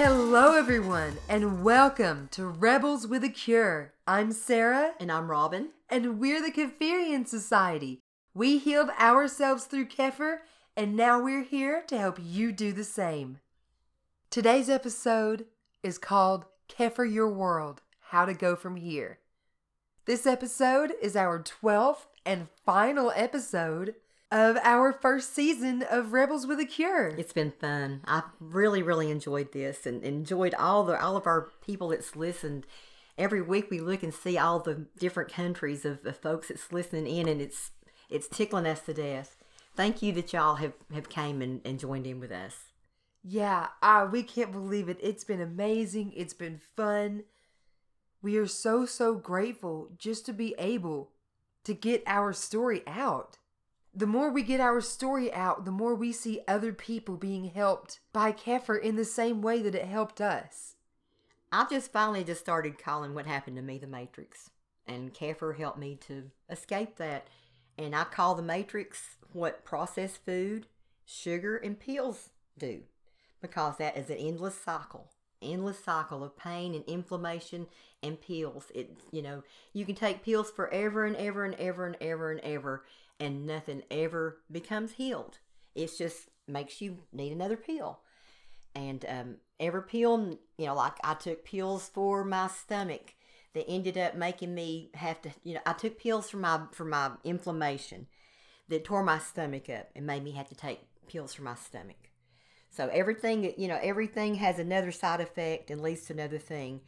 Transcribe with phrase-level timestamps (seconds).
[0.00, 3.94] Hello, everyone, and welcome to Rebels with a Cure.
[4.06, 5.70] I'm Sarah, And I'm Robin.
[5.90, 7.98] and we're the Kefirian Society.
[8.32, 10.42] We healed ourselves through Kefir,
[10.76, 13.40] and now we're here to help you do the same.
[14.30, 15.46] Today's episode
[15.82, 19.18] is called Kefir Your World How to Go From Here.
[20.04, 23.96] This episode is our 12th and final episode
[24.30, 27.08] of our first season of Rebels with a Cure.
[27.08, 28.02] It's been fun.
[28.06, 32.66] I really, really enjoyed this and enjoyed all the all of our people that's listened.
[33.16, 37.28] Every week we look and see all the different countries of, folks that's listening in
[37.28, 37.72] and it's
[38.10, 39.36] it's tickling us to death.
[39.74, 42.56] Thank you that y'all have, have came and, and joined in with us.
[43.22, 44.98] Yeah, ah, we can't believe it.
[45.02, 46.12] It's been amazing.
[46.16, 47.24] It's been fun.
[48.22, 51.10] We are so, so grateful just to be able
[51.64, 53.38] to get our story out.
[53.94, 58.00] The more we get our story out, the more we see other people being helped
[58.12, 60.74] by Kefir in the same way that it helped us.
[61.50, 64.50] I just finally just started calling what happened to me the Matrix.
[64.86, 67.26] And Kefir helped me to escape that.
[67.78, 70.66] And I call the Matrix what processed food,
[71.04, 72.82] sugar, and pills do.
[73.40, 75.10] Because that is an endless cycle.
[75.40, 77.68] Endless cycle of pain and inflammation
[78.02, 78.70] and pills.
[78.74, 82.40] It you know, you can take pills forever and ever and ever and ever and
[82.40, 82.84] ever
[83.20, 85.38] and nothing ever becomes healed.
[85.74, 88.00] It just makes you need another pill
[88.78, 93.14] and um, every pill, you know, like I took pills for my stomach
[93.54, 96.84] that ended up making me have to, you know, I took pills for my for
[96.84, 98.06] my inflammation
[98.68, 102.10] that tore my stomach up and made me have to take pills for my stomach.
[102.70, 106.82] So everything, you know, everything has another side effect and leads to another thing.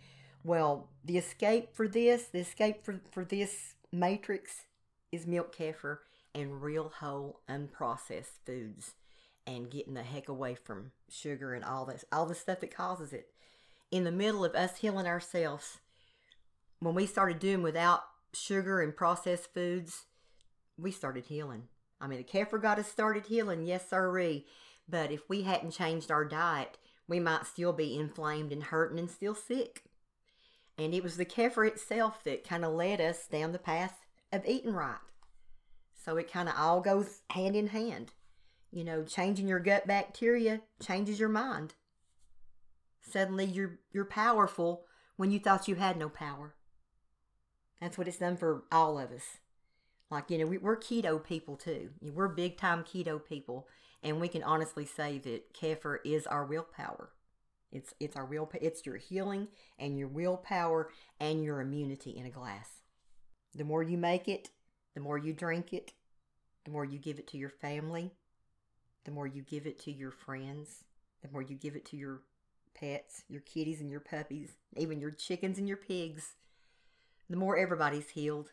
[0.44, 4.66] Well, the escape for this, the escape for, for this matrix
[5.10, 5.98] is milk kefir
[6.34, 8.94] and real whole unprocessed foods
[9.46, 13.12] and getting the heck away from sugar and all this all the stuff that causes
[13.12, 13.28] it.
[13.90, 15.78] In the middle of us healing ourselves,
[16.78, 18.02] when we started doing without
[18.32, 20.06] sugar and processed foods,
[20.78, 21.64] we started healing.
[22.00, 24.46] I mean, the kefir got us started healing, yes, sirree.
[24.88, 29.10] But if we hadn't changed our diet, we might still be inflamed and hurting and
[29.10, 29.84] still sick.
[30.78, 34.46] And it was the kefir itself that kind of led us down the path of
[34.46, 34.98] eating right.
[36.04, 38.12] So it kind of all goes hand in hand.
[38.70, 41.74] You know, changing your gut bacteria changes your mind.
[43.02, 44.84] Suddenly you're you're powerful
[45.16, 46.54] when you thought you had no power.
[47.80, 49.38] That's what it's done for all of us.
[50.10, 51.90] Like, you know, we, we're keto people too.
[52.00, 53.68] We're big time keto people.
[54.02, 57.10] And we can honestly say that kefir is our willpower.
[57.72, 60.90] It's it's our will it's your healing and your willpower
[61.20, 62.80] and your immunity in a glass.
[63.54, 64.50] The more you make it,
[64.94, 65.92] the more you drink it,
[66.64, 68.12] the more you give it to your family,
[69.04, 70.84] the more you give it to your friends,
[71.22, 72.22] the more you give it to your
[72.74, 76.34] pets, your kitties and your puppies, even your chickens and your pigs,
[77.28, 78.50] the more everybody's healed.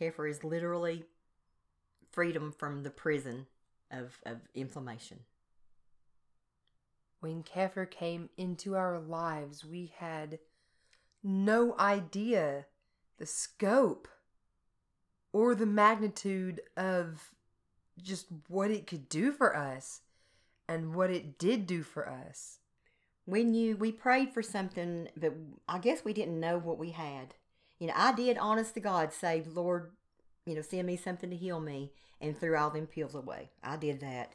[0.00, 1.04] Kefir is literally
[2.12, 3.46] freedom from the prison
[3.90, 5.20] of, of inflammation.
[7.20, 10.38] When Kefir came into our lives, we had
[11.22, 12.66] no idea
[13.18, 14.08] the scope
[15.36, 17.34] or the magnitude of
[18.02, 20.00] just what it could do for us
[20.66, 22.60] and what it did do for us.
[23.26, 25.34] We knew we prayed for something, but
[25.68, 27.34] I guess we didn't know what we had.
[27.78, 29.90] You know, I did, honest to God, say, Lord,
[30.46, 33.50] you know, send me something to heal me and threw all them pills away.
[33.62, 34.32] I did that.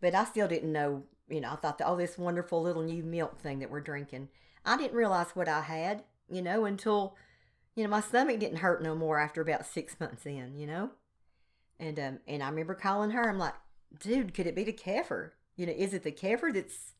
[0.00, 3.38] But I still didn't know, you know, I thought, oh, this wonderful little new milk
[3.42, 4.30] thing that we're drinking.
[4.64, 7.14] I didn't realize what I had, you know, until,
[7.80, 10.90] you know, my stomach didn't hurt no more after about six months in, you know?
[11.78, 13.26] And um, and I remember calling her.
[13.26, 13.54] I'm like,
[13.98, 15.30] dude, could it be the kefir?
[15.56, 16.92] You know, is it the kefir that's?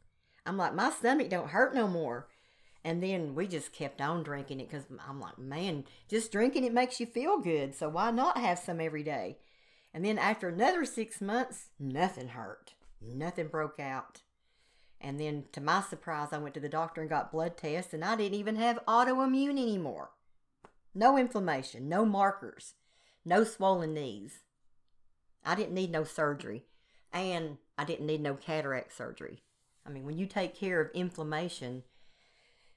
[0.46, 2.28] I'm like, my stomach don't hurt no more.
[2.82, 6.72] And then we just kept on drinking it because I'm like, man, just drinking it
[6.72, 7.74] makes you feel good.
[7.74, 9.36] So why not have some every day?
[9.92, 12.72] And then after another six months, nothing hurt,
[13.02, 14.22] nothing broke out.
[14.98, 18.02] And then to my surprise, I went to the doctor and got blood tests, and
[18.02, 20.12] I didn't even have autoimmune anymore.
[20.94, 22.74] No inflammation, no markers,
[23.24, 24.40] no swollen knees.
[25.44, 26.64] I didn't need no surgery,
[27.12, 29.42] and I didn't need no cataract surgery.
[29.86, 31.84] I mean, when you take care of inflammation,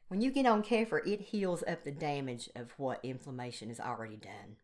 [0.08, 4.16] when you get on kefir, it heals up the damage of what inflammation has already
[4.16, 4.58] done.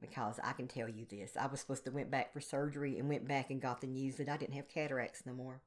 [0.00, 3.08] Because I can tell you this, I was supposed to went back for surgery and
[3.08, 5.62] went back and got the news that I didn't have cataracts no more.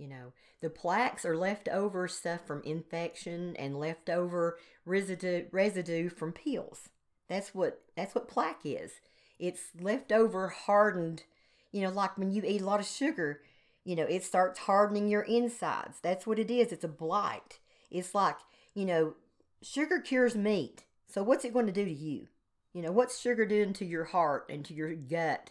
[0.00, 0.32] You know,
[0.62, 4.56] the plaques are leftover stuff from infection and leftover
[4.86, 6.88] residue residue from pills.
[7.28, 8.92] That's what that's what plaque is.
[9.38, 11.24] It's leftover hardened,
[11.70, 13.42] you know, like when you eat a lot of sugar,
[13.84, 16.00] You know, it starts hardening your insides.
[16.00, 16.72] That's what it is.
[16.72, 17.58] It's a blight.
[17.90, 18.36] It's like,
[18.74, 19.14] you know,
[19.62, 20.84] sugar cures meat.
[21.08, 22.28] So what's it going to do to you?
[22.72, 25.50] You know, what's sugar doing to your heart and to your gut?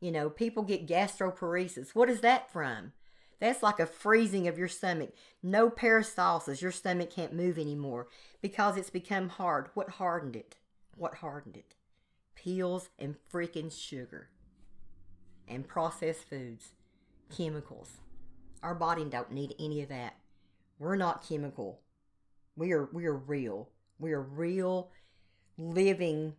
[0.00, 1.94] You know, people get gastroparesis.
[1.94, 2.92] What is that from?
[3.40, 5.14] That's like a freezing of your stomach.
[5.42, 6.60] No peristalsis.
[6.60, 8.08] Your stomach can't move anymore
[8.42, 9.68] because it's become hard.
[9.74, 10.56] What hardened it?
[10.96, 11.74] What hardened it?
[12.34, 14.30] Pills and freaking sugar
[15.46, 16.72] and processed foods,
[17.34, 17.98] chemicals.
[18.62, 20.16] Our body don't need any of that.
[20.78, 21.80] We're not chemical.
[22.56, 23.70] We are we are real.
[23.98, 24.90] We are real
[25.56, 26.34] living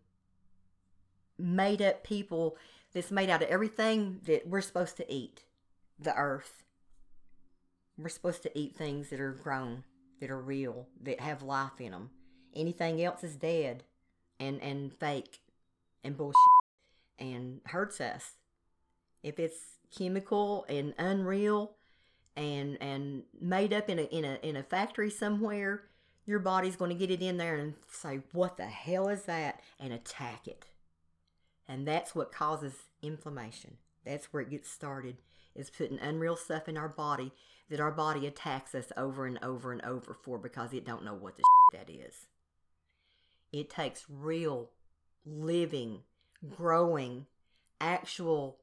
[1.37, 2.57] made up people
[2.93, 5.43] that's made out of everything that we're supposed to eat.
[5.97, 6.63] The earth.
[7.99, 9.83] We're supposed to eat things that are grown,
[10.21, 12.11] that are real, that have life in them.
[12.55, 13.83] Anything else is dead
[14.39, 15.39] and and fake
[16.03, 16.35] and bullshit
[17.19, 18.37] and hurts us.
[19.21, 21.75] If it's chemical and unreal
[22.37, 25.83] and and made up in a in a in a factory somewhere,
[26.25, 29.61] your body's going to get it in there and say, "What the hell is that?"
[29.77, 30.65] and attack it.
[31.67, 33.77] And that's what causes inflammation.
[34.05, 35.17] That's where it gets started.
[35.55, 37.33] Is putting unreal stuff in our body
[37.69, 41.13] that our body attacks us over and over and over for because it don't know
[41.13, 41.43] what the
[41.73, 42.27] that is.
[43.51, 44.71] It takes real,
[45.25, 46.01] living,
[46.55, 47.25] growing,
[47.79, 48.59] actual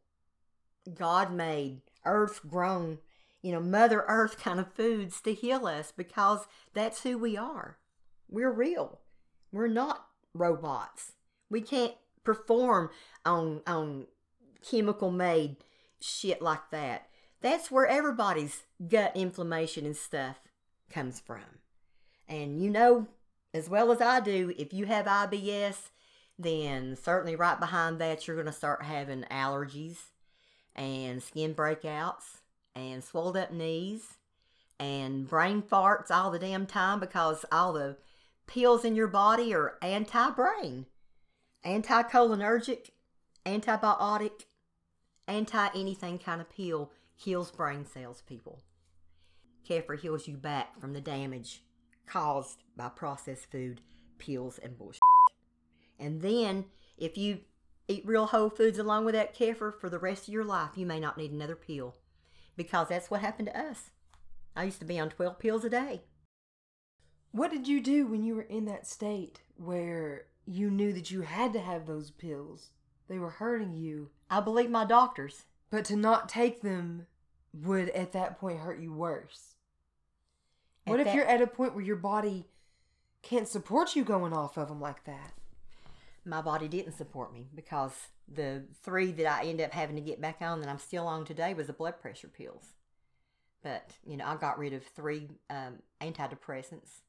[0.95, 2.99] God made, earth grown,
[3.43, 7.79] you know, Mother Earth kind of foods to heal us because that's who we are.
[8.29, 9.01] We're real.
[9.53, 11.13] We're not robots.
[11.49, 11.95] We can't
[12.25, 12.91] perform
[13.25, 14.07] on on
[14.69, 15.57] chemical made
[16.01, 17.09] shit like that.
[17.41, 20.41] That's where everybody's gut inflammation and stuff
[20.91, 21.61] comes from.
[22.29, 23.09] And you know
[23.57, 25.91] as well as I do, if you have IBS,
[26.39, 29.97] then certainly right behind that you're going to start having allergies
[30.75, 32.41] and skin breakouts
[32.75, 34.19] and swelled up knees
[34.79, 37.97] and brain farts all the damn time because all the
[38.47, 40.85] pills in your body are anti brain,
[41.65, 42.91] anticholinergic,
[43.47, 44.45] antibiotic,
[45.29, 48.63] anti anything kind of pill kills brain cells, people.
[49.69, 51.63] Kefir heals you back from the damage
[52.07, 53.81] caused by processed food,
[54.19, 55.01] pills, and bullshit.
[55.99, 57.41] And then if you
[57.89, 60.87] eat real whole foods along with that kefir for the rest of your life, you
[60.87, 61.97] may not need another pill
[62.57, 63.91] because that's what happened to us.
[64.55, 66.03] I used to be on 12 pills a day.
[67.33, 71.23] What did you do when you were in that state where you knew that you
[71.23, 72.71] had to have those pills?
[73.09, 74.11] They were hurting you.
[74.31, 75.45] I believe my doctors.
[75.71, 77.07] But to not take them
[77.53, 79.55] would at that point hurt you worse.
[80.87, 81.15] At what if that...
[81.15, 82.47] you're at a point where your body
[83.23, 85.33] can't support you going off of them like that?
[86.27, 87.93] my body didn't support me because
[88.29, 91.25] the three that I ended up having to get back on that I'm still on
[91.25, 92.73] today was the blood pressure pills.
[93.63, 97.01] But, you know, I got rid of three um, antidepressants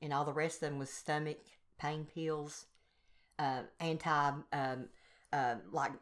[0.00, 1.40] and all the rest of them was stomach
[1.78, 2.66] pain pills,
[3.38, 4.88] uh, anti, um,
[5.32, 5.92] uh, like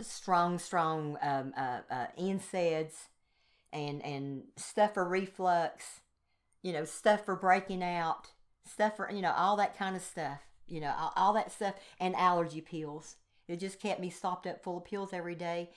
[0.00, 3.08] strong, strong um, uh, uh, NSAIDs
[3.72, 6.00] and, and stuff for reflux,
[6.62, 8.28] you know, stuff for breaking out,
[8.66, 10.40] stuff for, you know, all that kind of stuff
[10.72, 13.16] you know, all, all that stuff, and allergy pills.
[13.46, 15.70] It just kept me stopped up full of pills every day.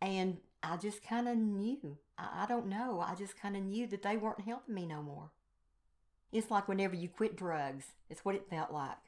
[0.00, 1.96] And I just kind of knew.
[2.18, 3.00] I, I don't know.
[3.00, 5.30] I just kind of knew that they weren't helping me no more.
[6.32, 8.98] It's like whenever you quit drugs, it's what it felt like.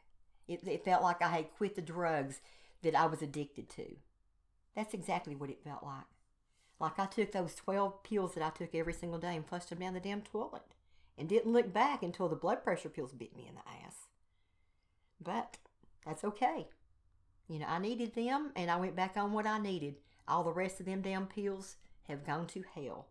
[0.49, 2.41] It, it felt like I had quit the drugs
[2.85, 3.97] that I was addicted to.
[4.75, 6.05] That's exactly what it felt like.
[6.81, 9.79] Like I took those 12 pills that I took every single day and flushed them
[9.79, 10.75] down the damn toilet
[11.17, 14.09] and didn't look back until the blood pressure pills bit me in the ass.
[15.23, 15.59] But
[16.05, 16.69] that's okay.
[17.49, 19.97] You know, I needed them and I went back on what I needed.
[20.27, 21.77] All the rest of them damn pills
[22.09, 23.09] have gone to hell.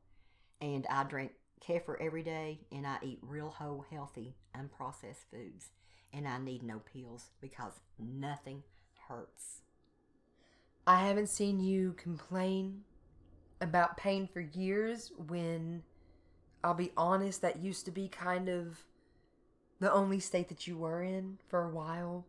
[0.60, 1.32] And I drink
[1.66, 5.70] kefir every day and I eat real whole, healthy, unprocessed foods.
[6.12, 8.64] And I need no pills because nothing
[9.08, 9.62] hurts.
[10.86, 12.84] I haven't seen you complain
[13.62, 15.84] about pain for years when
[16.64, 18.84] I'll be honest, that used to be kind of
[19.80, 22.26] the only state that you were in for a while?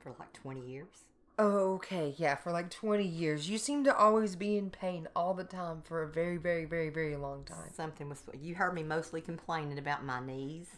[0.00, 1.04] For like 20 years.
[1.38, 2.14] Oh, okay.
[2.16, 3.48] Yeah, for like 20 years.
[3.48, 6.90] You seem to always be in pain all the time for a very, very, very,
[6.90, 7.70] very long time.
[7.72, 8.22] Something was.
[8.40, 10.68] You heard me mostly complaining about my knees,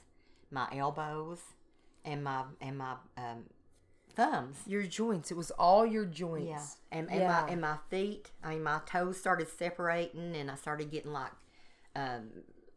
[0.51, 1.41] my elbows,
[2.05, 3.45] and my and my um,
[4.17, 4.57] thumbs.
[4.67, 5.31] Your joints.
[5.31, 6.79] It was all your joints.
[6.91, 6.99] Yeah.
[6.99, 7.29] And, and yeah.
[7.29, 8.31] my and my feet.
[8.43, 11.33] I mean, my toes started separating, and I started getting like
[11.95, 12.31] um,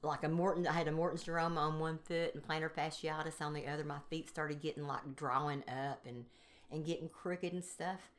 [0.03, 0.67] like a Morton.
[0.67, 3.83] I had a Morton's neuroma on one foot and plantar fasciitis on the other.
[3.83, 6.25] My feet started getting like drawing up and
[6.69, 8.11] and getting crooked and stuff,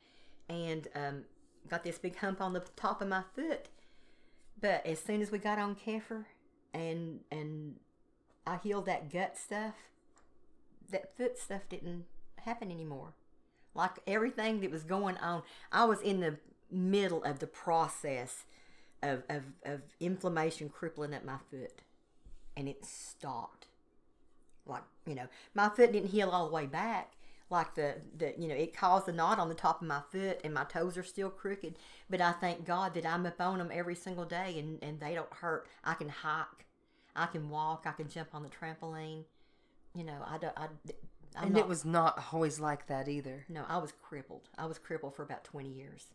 [0.48, 1.24] and um,
[1.68, 3.68] got this big hump on the top of my foot.
[4.60, 6.24] But as soon as we got on kefir
[6.74, 7.76] and and
[8.46, 9.74] I healed that gut stuff,
[10.90, 12.06] that foot stuff didn't
[12.40, 13.14] happen anymore.
[13.74, 16.38] Like everything that was going on, I was in the
[16.70, 18.44] middle of the process
[19.02, 21.82] of, of, of inflammation crippling at my foot.
[22.56, 23.66] And it stopped.
[24.66, 27.12] Like, you know, my foot didn't heal all the way back.
[27.48, 30.40] Like the, the you know, it caused a knot on the top of my foot
[30.44, 31.76] and my toes are still crooked.
[32.08, 35.14] But I thank God that I'm up on them every single day and, and they
[35.14, 35.66] don't hurt.
[35.82, 36.66] I can hike.
[37.16, 37.84] I can walk.
[37.86, 39.24] I can jump on the trampoline.
[39.94, 40.68] You know, I don't, I,
[41.36, 43.44] I'm and not- it was not always like that either.
[43.48, 44.48] no, I was crippled.
[44.58, 46.06] I was crippled for about 20 years.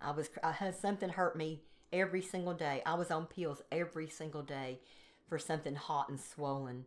[0.00, 2.82] I was I had something hurt me every single day.
[2.84, 4.80] I was on pills every single day
[5.28, 6.86] for something hot and swollen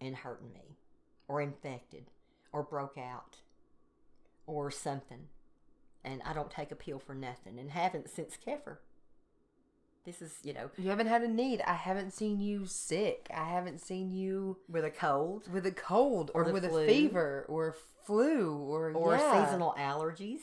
[0.00, 0.76] and hurting me
[1.28, 2.10] or infected
[2.52, 3.36] or broke out
[4.46, 5.28] or something.
[6.04, 8.78] And I don't take a pill for nothing and haven't since Kefir.
[10.04, 11.60] This is, you know, You haven't had a need.
[11.66, 13.28] I haven't seen you sick.
[13.34, 16.84] I haven't seen you with a cold with a cold or, Or with flu.
[16.84, 19.44] a fever or flu or or yeah.
[19.44, 20.40] seasonal allergies.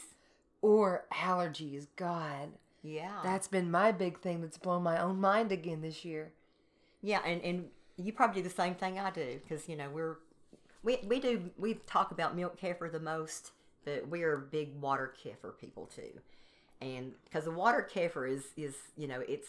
[0.62, 1.88] or allergies.
[1.96, 2.50] God,
[2.84, 3.20] Yeah.
[3.24, 6.34] that's been my big thing that's blown my own mind again this year.
[7.02, 10.18] Yeah, and, and you probably do the same thing I do because you know we're
[10.84, 13.52] we we do we talk about milk kefir the most,
[13.86, 16.22] but we are big water kefir people too,
[16.82, 19.48] and because the water kefir is is you know it's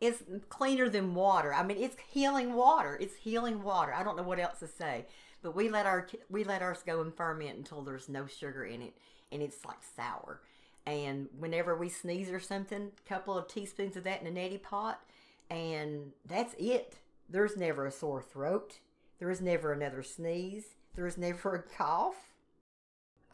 [0.00, 1.54] it's cleaner than water.
[1.54, 2.98] I mean it's healing water.
[3.00, 3.94] It's healing water.
[3.94, 5.06] I don't know what else to say,
[5.42, 8.82] but we let our we let ours go and ferment until there's no sugar in
[8.82, 8.94] it,
[9.30, 10.40] and it's like sour.
[10.84, 14.60] And whenever we sneeze or something, a couple of teaspoons of that in a neti
[14.60, 15.00] pot,
[15.48, 16.96] and that's it.
[17.28, 18.78] There's never a sore throat.
[19.20, 20.64] There is never another sneeze.
[20.96, 22.31] There is never a cough.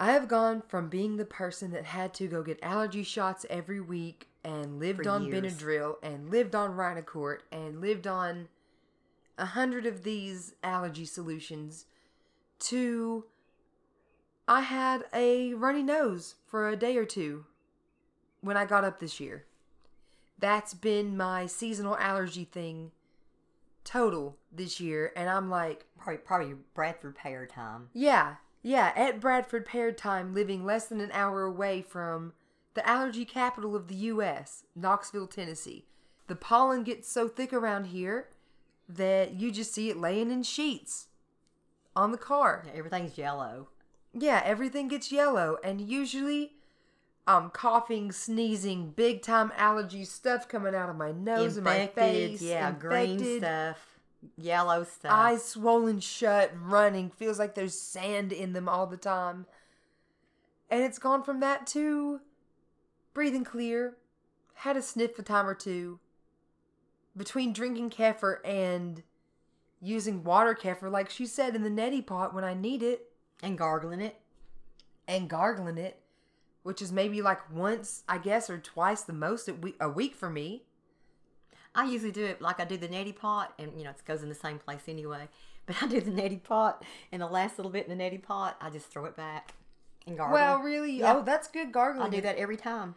[0.00, 3.80] I have gone from being the person that had to go get allergy shots every
[3.80, 5.54] week and lived For on years.
[5.56, 8.48] Benadryl and lived on Rhinocort and lived on
[9.36, 11.86] a hundred of these allergy solutions
[12.60, 13.24] to
[14.46, 17.44] I had a runny nose for a day or two
[18.40, 19.44] when I got up this year.
[20.38, 22.92] That's been my seasonal allergy thing
[23.84, 27.88] total this year and I'm like Probably, probably Bradford pear time.
[27.92, 32.32] yeah, yeah, at Bradford Pear Time, living less than an hour away from
[32.74, 35.84] the allergy capital of the U.S., Knoxville, Tennessee.
[36.26, 38.28] The pollen gets so thick around here
[38.88, 41.08] that you just see it laying in sheets
[41.96, 42.64] on the car.
[42.74, 43.68] Everything's yellow.
[44.12, 46.52] Yeah, everything gets yellow, and usually
[47.26, 52.30] I'm coughing, sneezing, big time allergy stuff coming out of my nose and my Infected,
[52.30, 52.42] face.
[52.42, 53.87] yeah, green stuff,
[54.36, 55.12] yellow stuff.
[55.12, 57.10] eyes swollen shut and running.
[57.10, 59.46] Feels like there's sand in them all the time.
[60.70, 62.20] And it's gone from that to
[63.14, 63.96] breathing clear.
[64.54, 66.00] Had a sniff a time or two.
[67.16, 69.02] Between drinking kefir and
[69.80, 73.12] using water kefir like she said in the neti pot when i need it.
[73.42, 74.20] And gargling it.
[75.06, 76.00] and gargling it
[76.64, 80.14] which is maybe like once i guess or twice the most a week, a week
[80.14, 80.64] for me
[81.78, 84.22] I usually do it like I do the neti pot, and you know it goes
[84.22, 85.28] in the same place anyway.
[85.68, 86.82] But I do the neti pot,
[87.12, 89.52] and the last little bit in the neti pot, I just throw it back
[90.06, 90.32] and gargle.
[90.34, 91.16] well really Yeah.
[91.16, 92.94] oh that's good gargling I do that every time.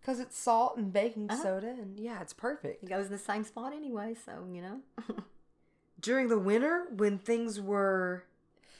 [0.00, 1.42] because it's salt and baking Uh-huh.
[1.42, 4.80] soda and yeah it's perfect It goes in the same spot anyway, so you know
[6.00, 8.24] during the winter when things were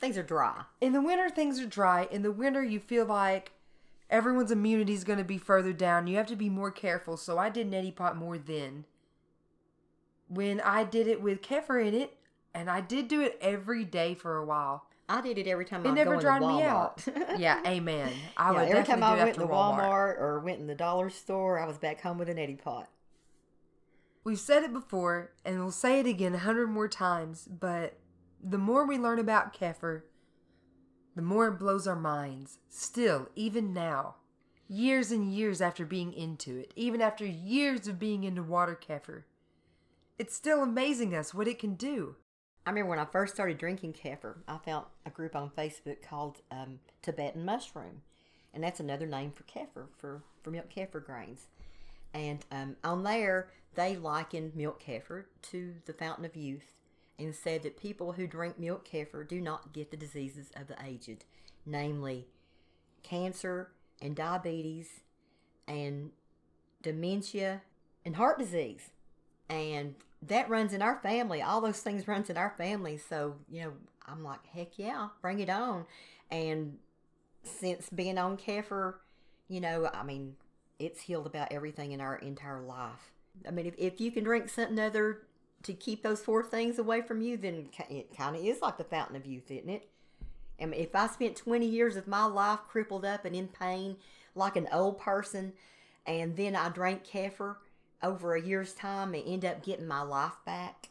[0.00, 0.62] things are dry.
[0.80, 3.52] in the winter things are dry in the winter you feel like
[4.11, 7.37] everyone's immunity is going to be further down you have to be more careful so
[7.38, 8.84] i did neti pot more then
[10.28, 12.16] when i did it with kefir in it
[12.54, 15.85] and i did do it every day for a while I did it every time
[15.85, 16.64] it I never dried me Walmart.
[16.64, 17.04] out
[17.38, 19.81] yeah amen i Yeah, would every time do I went to walmart.
[19.81, 22.88] Walmart or went in the dollar store, I was back home with an neti pot.
[24.25, 27.99] We've said it before, and we'll say it again a hundred more times, but
[28.43, 30.02] the more we learn about kefir,
[31.14, 32.59] the more it blows our minds.
[32.71, 34.14] Still, even now,
[34.66, 39.25] years and years after being into it, even after years of being into water kefir,
[40.18, 42.16] it's still amazing us what it can do.
[42.66, 46.40] I remember when I first started drinking kefir, I found a group on Facebook called
[46.50, 48.02] um, Tibetan Mushroom,
[48.54, 51.49] and that's another name for kefir for for milk kefir grains.
[52.14, 56.73] And um, on there, they likened milk kefir to the fountain of youth,
[57.18, 60.76] and said that people who drink milk kefir do not get the diseases of the
[60.85, 61.25] aged,
[61.66, 62.26] namely
[63.02, 65.00] cancer and diabetes
[65.68, 66.11] and
[66.83, 67.62] dementia
[68.04, 68.90] and heart disease
[69.48, 71.42] and that runs in our family.
[71.42, 72.98] All those things runs in our family.
[72.98, 73.72] So you know
[74.06, 75.86] i'm like heck yeah bring it on.
[76.30, 76.78] And
[77.42, 78.94] since being on kefir
[79.48, 80.34] you know i mean
[80.78, 83.12] it's healed about everything in our entire life.
[83.46, 85.22] I mean, if, if you can drink something other
[85.62, 88.84] to keep those four things away from you, then it kind of is like the
[88.84, 89.88] fountain of youth, isn't it?
[90.60, 93.96] Mean, if I spent 20 years of my life crippled up and in pain
[94.34, 95.52] like an old person,
[96.06, 97.56] and then I drank kefir
[98.04, 100.90] over a year's time and end up getting my life back,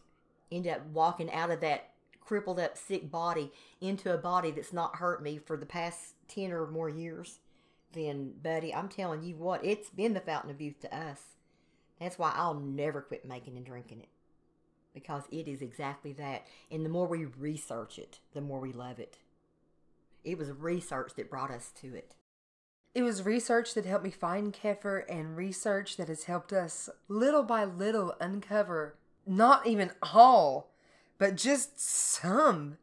[0.52, 3.52] end up walking out of that crippled up sick body
[3.82, 7.40] into a body that's not hurt me for the past 10 or more years,
[7.94, 11.22] then, buddy, I'm telling you what, it's been the fountain of youth to us.
[12.00, 14.10] That's why I'll never quit making and drinking it.
[14.94, 16.48] Because it is exactly that.
[16.72, 19.18] And the more we research it, the more we love it.
[20.24, 22.16] It was research that brought us to it.
[22.96, 27.44] It was research that helped me find kefir and research that has helped us little
[27.44, 28.96] by little uncover
[29.26, 30.70] not even all,
[31.18, 32.78] but just some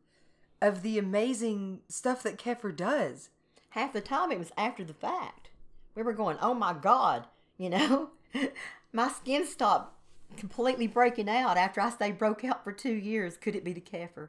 [0.60, 3.30] of the amazing stuff that kefir does.
[3.70, 5.50] Half the time it was after the fact.
[5.94, 7.26] We were going, oh my God,
[7.58, 8.10] you know?
[8.92, 9.96] my skin stopped
[10.36, 13.36] completely breaking out after I stayed broke out for two years.
[13.36, 14.28] Could it be the kefir?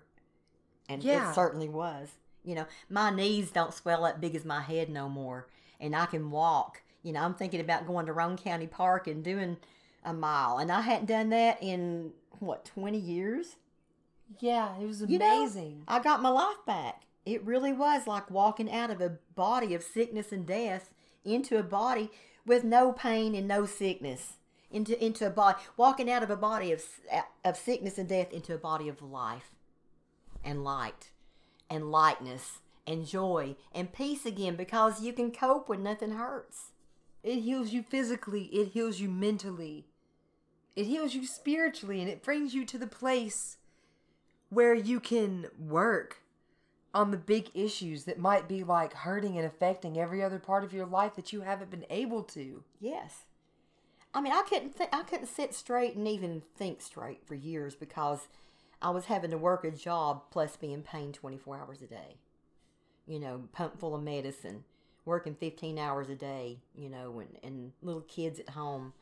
[0.90, 1.32] And Yeah.
[1.32, 2.10] it certainly was.
[2.44, 5.48] You know, my knees don't swell up big as my head no more,
[5.82, 6.82] and I can walk.
[7.04, 9.58] You know, I'm thinking about going to Roane County Park and doing
[10.06, 13.56] a mile, and I hadn't done that in what 20 years.
[14.40, 15.84] Yeah, it was You know, amazing.
[15.88, 17.04] I got my life back.
[17.26, 20.94] It really was like walking out of a body of sickness and death
[21.26, 22.10] into a body
[22.46, 24.38] with no pain and no sickness.
[24.72, 26.82] Into into a body walking out of a body of
[27.44, 29.52] of sickness and death into a body of life
[30.46, 31.12] and light
[31.70, 36.72] and lightness and joy and peace again because you can cope when nothing hurts.
[37.24, 39.86] It heals you physically, it heals you mentally,
[40.76, 43.58] it heals you spiritually, and it brings you to the place
[44.50, 46.22] where you can work
[46.94, 50.74] on the big issues that might be like hurting and affecting every other part of
[50.74, 52.64] your life that you haven't been able to.
[52.80, 53.26] Yes.
[54.14, 57.76] I mean, I couldn't th- I couldn't sit straight and even think straight for years
[57.76, 58.28] because
[58.82, 62.18] I was having to work a job plus be in pain 24 hours a day.
[63.08, 64.64] You know, pump full of medicine,
[65.06, 68.94] working 15 hours a day, you know, and, and little kids at home.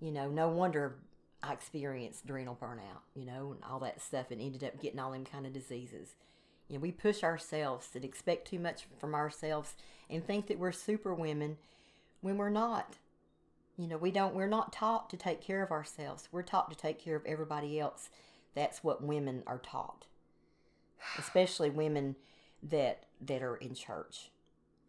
[0.00, 0.96] You know, no wonder
[1.42, 5.12] I experienced adrenal burnout, you know, and all that stuff and ended up getting all
[5.12, 6.14] them kind of diseases.
[6.68, 9.74] You know, we push ourselves and expect too much from ourselves
[10.08, 11.58] and think that we're super women
[12.22, 12.94] when we're not.
[13.76, 16.28] You know, we don't we're not taught to take care of ourselves.
[16.32, 18.08] We're taught to take care of everybody else.
[18.54, 20.06] That's what women are taught.
[21.18, 22.16] Especially women
[22.70, 24.30] that that are in church.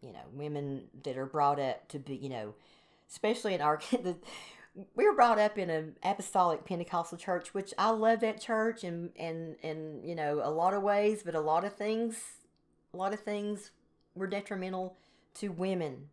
[0.02, 2.54] You know, women that are brought up to be, you know,
[3.10, 4.16] especially in our the,
[4.94, 9.10] we were brought up in an apostolic Pentecostal church, which I love that church and
[9.16, 12.16] and and you know, a lot of ways, but a lot of things
[12.92, 13.70] a lot of things
[14.14, 14.96] were detrimental
[15.34, 16.08] to women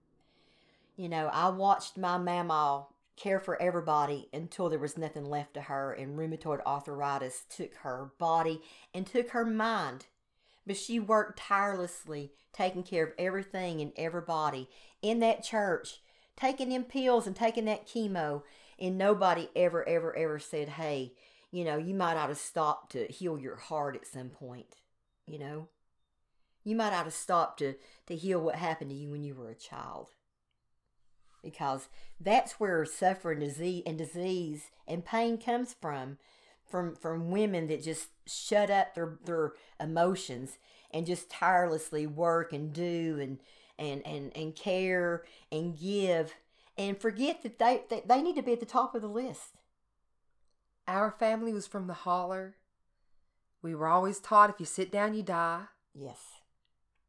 [0.95, 5.63] you know, I watched my mama care for everybody until there was nothing left of
[5.63, 8.61] her, and rheumatoid arthritis took her body
[8.93, 10.05] and took her mind.
[10.65, 14.69] But she worked tirelessly, taking care of everything and everybody
[15.01, 16.01] in that church,
[16.35, 18.43] taking them pills and taking that chemo.
[18.79, 21.13] And nobody ever, ever, ever said, hey,
[21.51, 24.77] you know, you might ought to stop to heal your heart at some point.
[25.27, 25.67] You know,
[26.63, 27.75] you might ought to stop to,
[28.07, 30.09] to heal what happened to you when you were a child
[31.43, 36.17] because that's where suffering disease and disease and pain comes from
[36.73, 40.57] from from women that just shut up their their emotions
[40.89, 43.37] and just tirelessly work and do and
[43.77, 46.33] and and, and care and give
[46.75, 49.51] and forget that they, that they need to be at the top of the list
[50.87, 52.55] Our family was from the holler.
[53.61, 55.65] We were always taught if you sit down, you die.
[55.93, 56.17] yes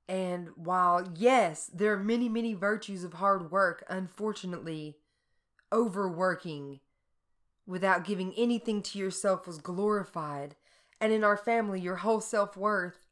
[0.06, 4.98] And while, yes, there are many, many virtues of hard work, unfortunately,
[5.72, 6.80] overworking
[7.66, 10.56] without giving anything to yourself was glorified.
[11.00, 13.08] And in our family, your whole self worth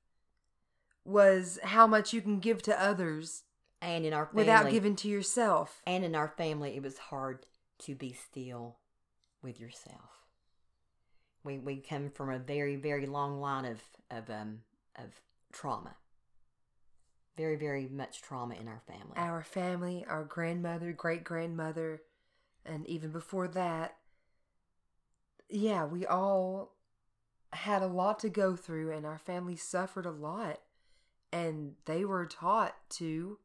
[1.04, 3.42] was how much you can give to others
[3.80, 5.82] and in our family without giving to yourself.
[5.84, 7.44] and in our family it was hard
[7.80, 8.76] to be still
[9.42, 10.28] with yourself
[11.42, 13.80] we we come from a very very long line of
[14.12, 14.60] of um
[14.96, 15.20] of
[15.52, 15.96] trauma
[17.36, 22.02] very very much trauma in our family Our family, our grandmother, great grandmother,
[22.64, 23.96] and even before that,
[25.52, 26.72] yeah, we all
[27.52, 30.60] had a lot to go through, and our family suffered a lot.
[31.32, 33.38] And they were taught to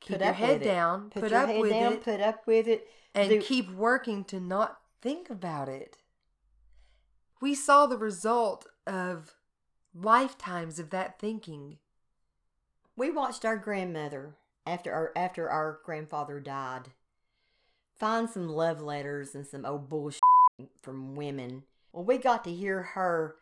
[0.00, 2.46] keep Put your head down, put, put, your up head with down it, put up
[2.46, 5.96] with it and do- keep working to not think about it.
[7.40, 9.34] We saw the result of
[9.94, 11.78] lifetimes of that thinking.
[12.96, 16.90] we watched our grandmother after our after our grandfather died
[17.98, 20.19] find some love letters and some old bullshit
[20.80, 21.64] from women.
[21.92, 23.36] Well, we got to hear her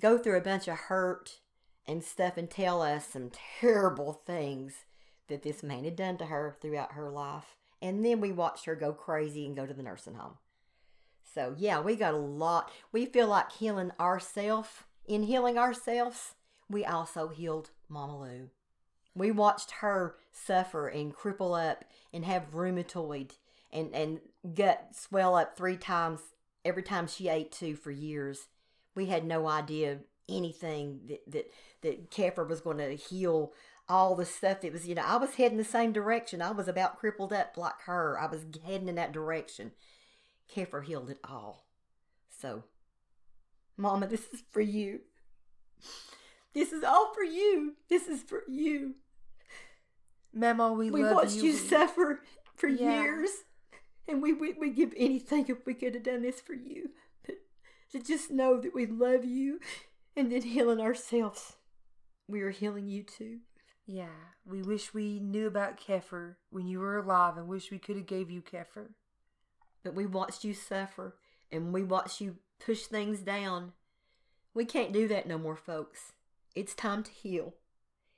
[0.00, 1.40] go through a bunch of hurt
[1.86, 4.84] and stuff and tell us some terrible things
[5.28, 7.56] that this man had done to her throughout her life.
[7.80, 10.34] And then we watched her go crazy and go to the nursing home.
[11.34, 12.70] So, yeah, we got a lot.
[12.92, 14.68] We feel like healing ourselves.
[15.06, 16.34] In healing ourselves,
[16.68, 18.50] we also healed Mama Lou.
[19.14, 23.32] We watched her suffer and cripple up and have rheumatoid
[23.72, 24.20] and, and
[24.54, 26.20] gut swell up three times
[26.66, 28.48] every time she ate too for years.
[28.94, 29.98] We had no idea
[30.28, 31.50] anything that that,
[31.82, 33.52] that Kefir was going to heal
[33.88, 36.42] all the stuff that was, you know, I was heading the same direction.
[36.42, 38.18] I was about crippled up like her.
[38.18, 39.70] I was heading in that direction.
[40.52, 41.66] Kefir healed it all.
[42.40, 42.64] So,
[43.76, 45.00] Mama, this is for you.
[46.52, 47.74] This is all for you.
[47.88, 48.94] This is for you.
[50.34, 52.22] Mama, we, We love watched you, We- suffer
[52.56, 53.02] for Yeah.
[53.02, 53.30] years,
[54.08, 56.90] and we we we give anything if we could have done this for you.
[57.24, 57.36] But
[57.92, 59.60] to just know that we love you,
[60.16, 61.56] and then healing ourselves,
[62.28, 63.38] we are healing you too.
[63.86, 67.96] Yeah, we wish we knew about Kefir when you were alive and wish we could
[67.96, 68.88] have gave you Kefir.
[69.84, 71.16] But we watched you suffer,
[71.52, 73.72] and we watched you push things down.
[74.54, 76.12] We can't do that no more, folks.
[76.54, 77.54] It's time to heal.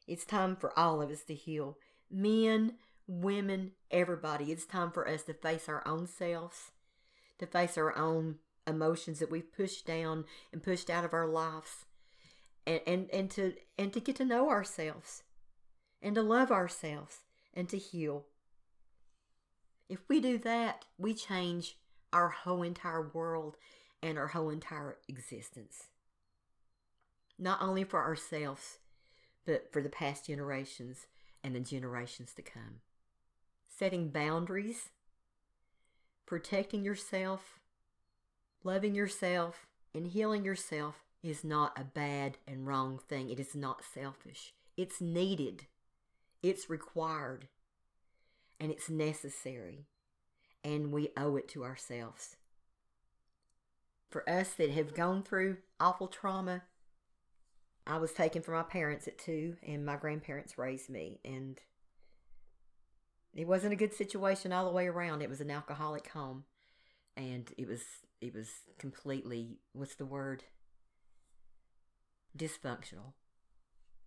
[0.06, 1.76] It's time for all of us to heal.
[2.10, 2.74] Men,
[3.08, 4.52] women, everybody.
[4.52, 6.70] It's time for us to face our own selves,
[7.38, 11.86] to face our own emotions that we've pushed down and pushed out of our lives.
[12.66, 15.22] And, and, and to and to get to know ourselves
[16.02, 17.20] and to love ourselves
[17.54, 18.26] and to heal.
[19.88, 21.78] If we do that, we change
[22.12, 23.56] our whole entire world
[24.02, 25.86] and our whole entire existence.
[27.38, 28.80] Not only for ourselves,
[29.46, 31.06] but for the past generations
[31.42, 32.80] and the generations to come.
[33.78, 34.90] Setting boundaries,
[36.26, 37.60] protecting yourself,
[38.64, 43.30] loving yourself, and healing yourself is not a bad and wrong thing.
[43.30, 44.52] It is not selfish.
[44.76, 45.66] It's needed.
[46.42, 47.46] It's required
[48.58, 49.86] and it's necessary,
[50.64, 52.34] and we owe it to ourselves.
[54.10, 56.62] For us that have gone through awful trauma,
[57.86, 61.60] I was taken from my parents at two, and my grandparents raised me, and
[63.34, 65.22] it wasn't a good situation all the way around.
[65.22, 66.44] It was an alcoholic home,
[67.16, 67.82] and it was
[68.20, 70.44] it was completely what's the word
[72.36, 73.12] dysfunctional.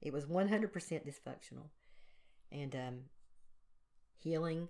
[0.01, 1.69] It was one hundred percent dysfunctional,
[2.51, 2.99] and um,
[4.19, 4.69] healing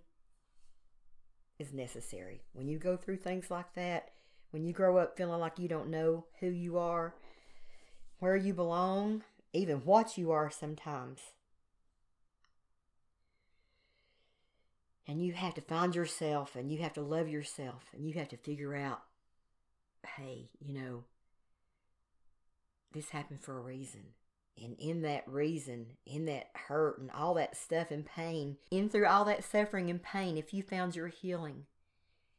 [1.58, 2.42] is necessary.
[2.54, 4.12] When you go through things like that,
[4.52, 7.16] when you grow up feeling like you don't know who you are,
[8.20, 11.20] where you belong, even what you are sometimes,
[15.08, 18.30] and you have to find yourself and you have to love yourself and you have
[18.30, 19.02] to figure out
[20.18, 21.04] hey, you know,
[22.94, 24.02] this happened for a reason.
[24.62, 29.08] And in that reason, in that hurt and all that stuff and pain, in through
[29.08, 31.66] all that suffering and pain, if you found your healing,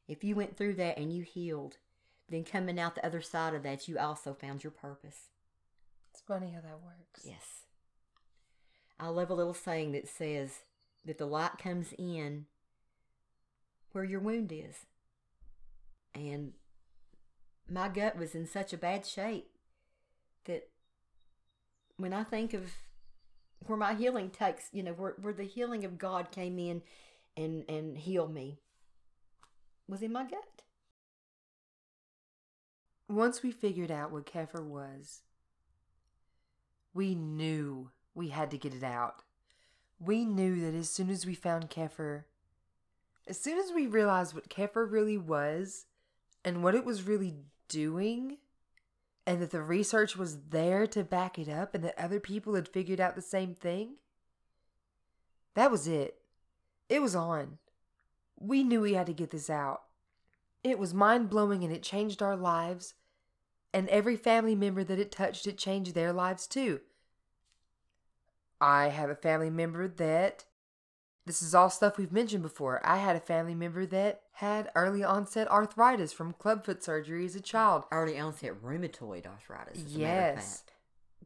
[0.07, 1.79] if you went through that and you healed,
[2.29, 5.29] then coming out the other side of that, you also found your purpose.
[6.11, 7.22] It's funny how that works.
[7.25, 7.62] Yes.
[9.01, 10.61] I love a little saying that says
[11.05, 12.46] that the light comes in
[13.92, 14.87] where your wound is.
[16.14, 16.52] And
[17.70, 19.48] my gut was in such a bad shape
[20.44, 20.68] that
[21.96, 22.72] when I think of
[23.66, 26.83] where my healing takes, you know, where, where the healing of God came in
[27.37, 28.59] and, and healed me
[29.88, 30.62] was in my gut.
[33.09, 35.22] Once we figured out what Kefir was,
[36.94, 39.22] we knew we had to get it out.
[39.98, 42.24] We knew that as soon as we found Kefir,
[43.26, 45.87] as soon as we realized what Kefir really was
[46.44, 47.37] and what it was really
[47.68, 48.38] doing,
[49.26, 52.68] and that the research was there to back it up and that other people had
[52.68, 53.94] figured out the same thing,
[55.54, 56.16] that was it.
[56.88, 57.58] It was on.
[58.38, 59.82] We knew we had to get this out.
[60.64, 62.94] It was mind blowing and it changed our lives.
[63.72, 66.80] And every family member that it touched, it changed their lives too.
[68.61, 70.44] I have a family member that.
[71.24, 72.80] This is all stuff we've mentioned before.
[72.85, 77.40] I had a family member that had early onset arthritis from clubfoot surgery as a
[77.40, 77.85] child.
[77.92, 79.85] Early onset rheumatoid arthritis.
[79.85, 80.64] As a matter of Yes.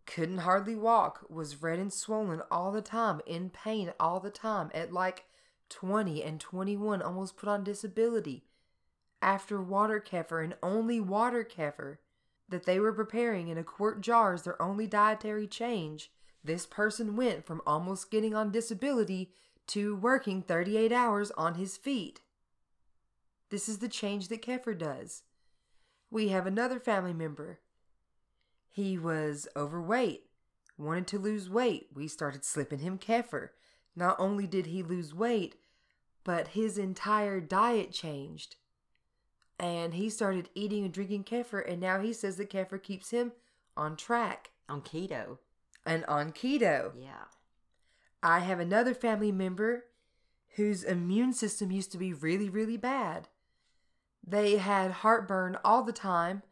[0.04, 4.70] Couldn't hardly walk, was red and swollen all the time, in pain all the time,
[4.72, 5.24] at like
[5.68, 8.44] 20 and 21, almost put on disability.
[9.20, 11.96] After water kefir and only water kefir
[12.48, 16.12] that they were preparing in a quart jar as their only dietary change,
[16.44, 19.32] this person went from almost getting on disability
[19.68, 22.20] to working 38 hours on his feet.
[23.50, 25.22] This is the change that Kefir does.
[26.11, 27.61] We have another family member.
[28.70, 30.24] He was overweight,
[30.79, 31.88] wanted to lose weight.
[31.94, 33.50] We started slipping him Kefir.
[33.94, 35.57] Not only did he lose weight,
[36.24, 38.57] but his entire diet changed.
[39.59, 43.33] And he started eating and drinking Kefir, and now he says that Kefir keeps him
[43.76, 45.38] on track On keto.
[45.87, 46.92] and on keto.
[46.98, 47.24] Yeah.
[48.27, 49.85] I have another family member
[50.57, 53.29] whose immune system used to be really, really bad.
[54.27, 56.43] They had heartburn all the time,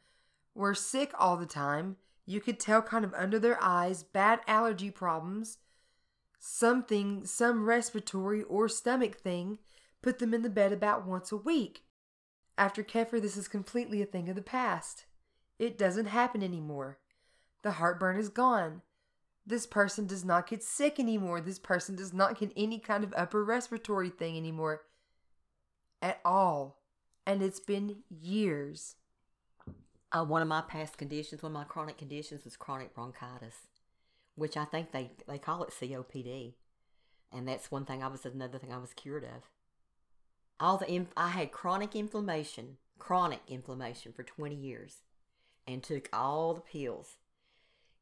[0.55, 1.97] were sick all the time.
[2.27, 5.59] You could tell kind of under their eyes, bad allergy problems,
[6.39, 9.59] something, some respiratory or stomach thing,
[10.01, 11.83] put them in the bed about once a week.
[12.57, 15.07] After Kefir, this is completely a thing of the past.
[15.59, 17.01] It doesn't happen anymore.
[17.63, 18.83] The heartburn is gone.
[19.46, 21.40] This person does not get sick anymore.
[21.40, 24.83] This person does not get any kind of upper respiratory thing anymore.
[26.00, 26.80] At all.
[27.26, 28.96] And it's been years.
[30.12, 33.66] Uh, one of my past conditions, one of my chronic conditions was chronic bronchitis,
[34.37, 36.54] which I think they, they call it COPD.
[37.33, 39.50] And that's one thing I was, another thing I was cured of.
[40.61, 45.02] All the, inf- I had chronic inflammation, chronic inflammation for 20 years
[45.66, 47.16] and took all the pills.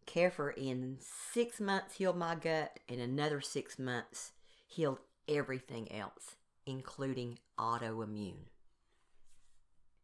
[0.07, 4.33] Kefir in six months healed my gut, and another six months
[4.67, 6.37] healed everything else,
[6.67, 8.49] including autoimmune.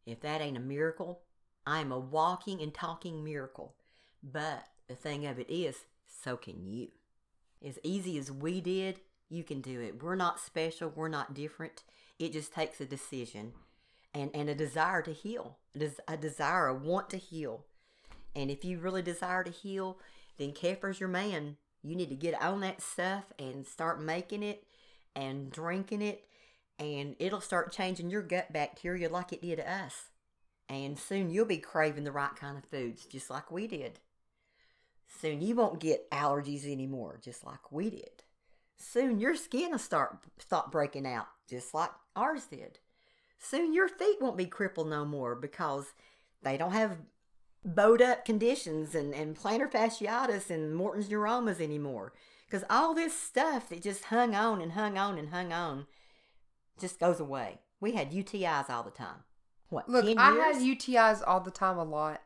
[0.05, 1.21] If that ain't a miracle,
[1.65, 3.75] I am a walking and talking miracle.
[4.23, 6.89] But the thing of it is, so can you.
[7.65, 10.01] As easy as we did, you can do it.
[10.01, 11.83] We're not special, we're not different.
[12.17, 13.53] It just takes a decision
[14.13, 15.57] and, and a desire to heal,
[16.07, 17.65] a desire, a want to heal.
[18.35, 19.99] And if you really desire to heal,
[20.37, 21.57] then Kefir's your man.
[21.81, 24.63] You need to get on that stuff and start making it
[25.15, 26.25] and drinking it,
[26.77, 30.09] and it'll start changing your gut bacteria like it did us.
[30.67, 33.99] And soon you'll be craving the right kind of foods, just like we did.
[35.19, 38.23] Soon you won't get allergies anymore, just like we did.
[38.77, 42.79] Soon your skin will start stop breaking out, just like ours did.
[43.39, 45.93] Soon your feet won't be crippled no more because
[46.43, 46.97] they don't have
[47.63, 52.13] bowed up conditions and, and plantar fasciitis and Morton's neuromas anymore.
[52.45, 55.85] Because all this stuff that just hung on and hung on and hung on
[56.79, 57.59] just goes away.
[57.79, 59.23] We had UTIs all the time.
[59.69, 62.21] What, Look, 10 I had UTIs all the time a lot.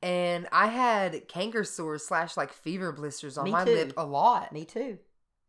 [0.00, 3.74] And I had canker sores slash like fever blisters on Me my too.
[3.74, 4.52] lip a lot.
[4.52, 4.98] Me too.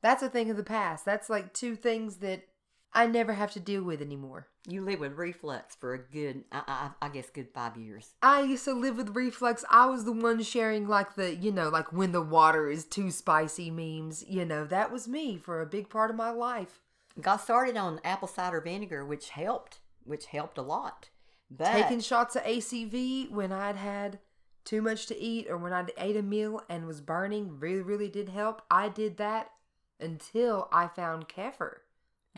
[0.02, 1.06] That's a thing of the past.
[1.06, 2.48] That's like two things that
[2.94, 4.48] I never have to deal with anymore.
[4.68, 8.14] You lived with reflux for a good, I, I, I guess, good five years.
[8.22, 9.64] I used to live with reflux.
[9.70, 13.12] I was the one sharing like the, you know, like when the water is too
[13.12, 14.26] spicy memes.
[14.28, 16.82] You know, that was me for a big part of my life.
[17.22, 21.10] Got started on apple cider vinegar, which helped, which helped a lot.
[21.52, 24.20] But Taking shots of ACV when I'd had
[24.66, 28.10] too much to eat or when I'd ate a meal and was burning really, really
[28.10, 28.62] did help.
[28.70, 29.52] I did that
[30.00, 31.78] until I found kefir.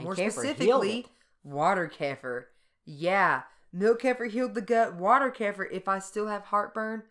[0.02, 1.06] And More specifically,
[1.44, 2.46] water kefir.
[2.86, 4.96] Yeah, milk kefir healed the gut.
[4.96, 7.04] Water kefir, if I still have heartburn,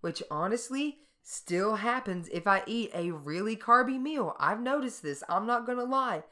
[0.00, 4.34] which honestly still happens if I eat a really carby meal.
[4.38, 5.22] I've noticed this.
[5.28, 6.24] I'm not gonna lie.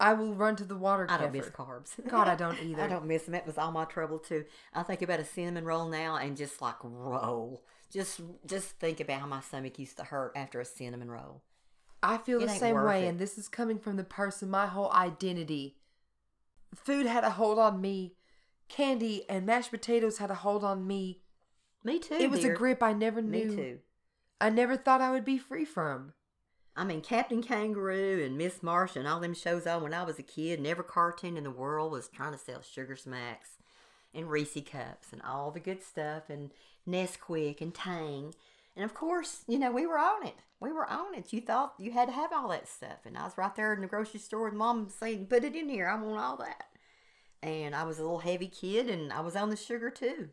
[0.00, 1.20] I will run to the water I kefir.
[1.20, 1.90] don't miss carbs.
[2.08, 2.82] God, I don't either.
[2.82, 3.34] I don't miss them.
[3.34, 4.44] It was all my trouble too.
[4.72, 7.62] I think about a cinnamon roll now and just like roll.
[7.92, 11.42] Just just think about how my stomach used to hurt after a cinnamon roll.
[12.04, 13.08] I feel It the same way, it.
[13.08, 15.76] and this is coming from the person my whole identity.
[16.74, 18.14] Food had a hold on me.
[18.68, 21.22] Candy and mashed potatoes had a hold on me.
[21.82, 22.14] Me too.
[22.14, 22.52] it was dear.
[22.54, 23.46] a grip I never knew.
[23.46, 23.78] Me too.
[24.40, 26.12] I never thought I would be free from.
[26.76, 30.18] I mean, Captain Kangaroo and Miss Marsh and all them shows on when I was
[30.18, 33.50] a kid, and every cartoon in the world was trying to sell Sugar Smacks
[34.12, 36.50] and Reese Cups and all the good stuff and
[36.88, 38.34] Nesquik and Tang.
[38.76, 40.36] And of course, you know, we were on it.
[40.60, 41.32] We were on it.
[41.32, 43.04] You thought you had to have all that stuff.
[43.04, 45.68] And I was right there in the grocery store with mom saying, put it in
[45.68, 45.86] here.
[45.86, 46.64] I want all that.
[47.42, 50.30] And I was a little heavy kid and I was on the sugar too.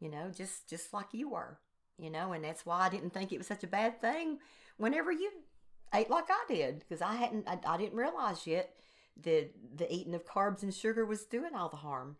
[0.00, 1.58] You know, just just like you were.
[1.98, 4.38] You know, and that's why I didn't think it was such a bad thing
[4.76, 5.30] whenever you
[5.94, 8.74] ate like I did because I hadn't I, I didn't realize yet
[9.22, 12.16] that the eating of carbs and sugar was doing all the harm.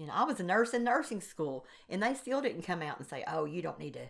[0.00, 2.98] You know, I was a nurse in nursing school, and they still didn't come out
[2.98, 4.08] and say, "Oh, you don't need to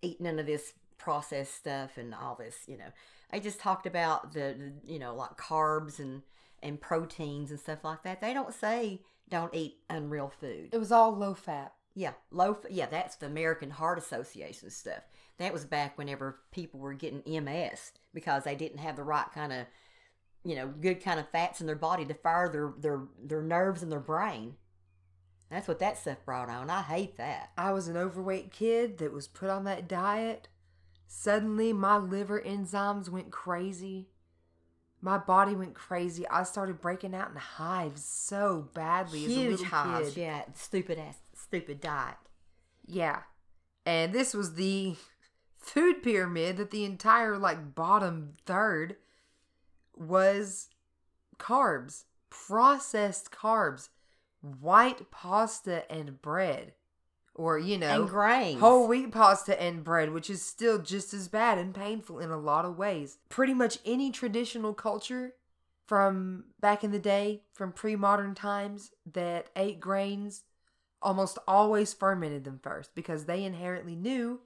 [0.00, 2.92] eat none of this processed stuff and all this." You know,
[3.32, 6.22] they just talked about the, you know like carbs and
[6.62, 8.20] and proteins and stuff like that.
[8.20, 10.68] They don't say don't eat unreal food.
[10.72, 11.74] It was all low fat.
[11.96, 12.58] Yeah, low.
[12.70, 15.02] Yeah, that's the American Heart Association stuff.
[15.38, 19.52] That was back whenever people were getting MS because they didn't have the right kind
[19.52, 19.66] of
[20.44, 23.82] you know, good kind of fats in their body to fire their their their nerves
[23.82, 24.54] and their brain.
[25.52, 26.70] That's what that stuff brought on.
[26.70, 27.50] I hate that.
[27.58, 30.48] I was an overweight kid that was put on that diet.
[31.06, 34.08] Suddenly, my liver enzymes went crazy.
[35.02, 36.26] My body went crazy.
[36.28, 40.14] I started breaking out in hives so badly as a Huge little hives.
[40.14, 40.20] kid.
[40.22, 42.16] Yeah, stupid ass, stupid diet.
[42.86, 43.20] Yeah.
[43.84, 44.94] And this was the
[45.58, 48.96] food pyramid that the entire like bottom third
[49.94, 50.70] was
[51.38, 53.90] carbs, processed carbs,
[54.42, 56.74] white pasta and bread.
[57.34, 58.60] Or, you know, and grains.
[58.60, 62.36] whole wheat pasta and bread, which is still just as bad and painful in a
[62.36, 63.16] lot of ways.
[63.30, 65.32] Pretty much any traditional culture
[65.86, 70.44] from back in the day, from pre modern times, that ate grains
[71.00, 74.40] almost always fermented them first because they inherently knew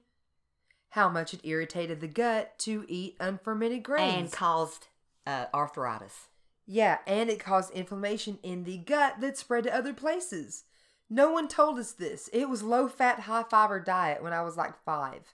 [0.91, 4.15] how much it irritated the gut to eat unfermented grains.
[4.15, 4.87] and caused
[5.25, 6.29] uh, arthritis.
[6.69, 10.65] Yeah, and it caused inflammation in the gut that spread to other places.
[11.09, 12.29] No one told us this.
[12.33, 15.33] It was low fat, high fiber diet when I was like five.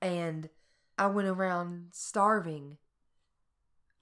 [0.00, 0.48] And
[0.98, 2.78] I went around starving.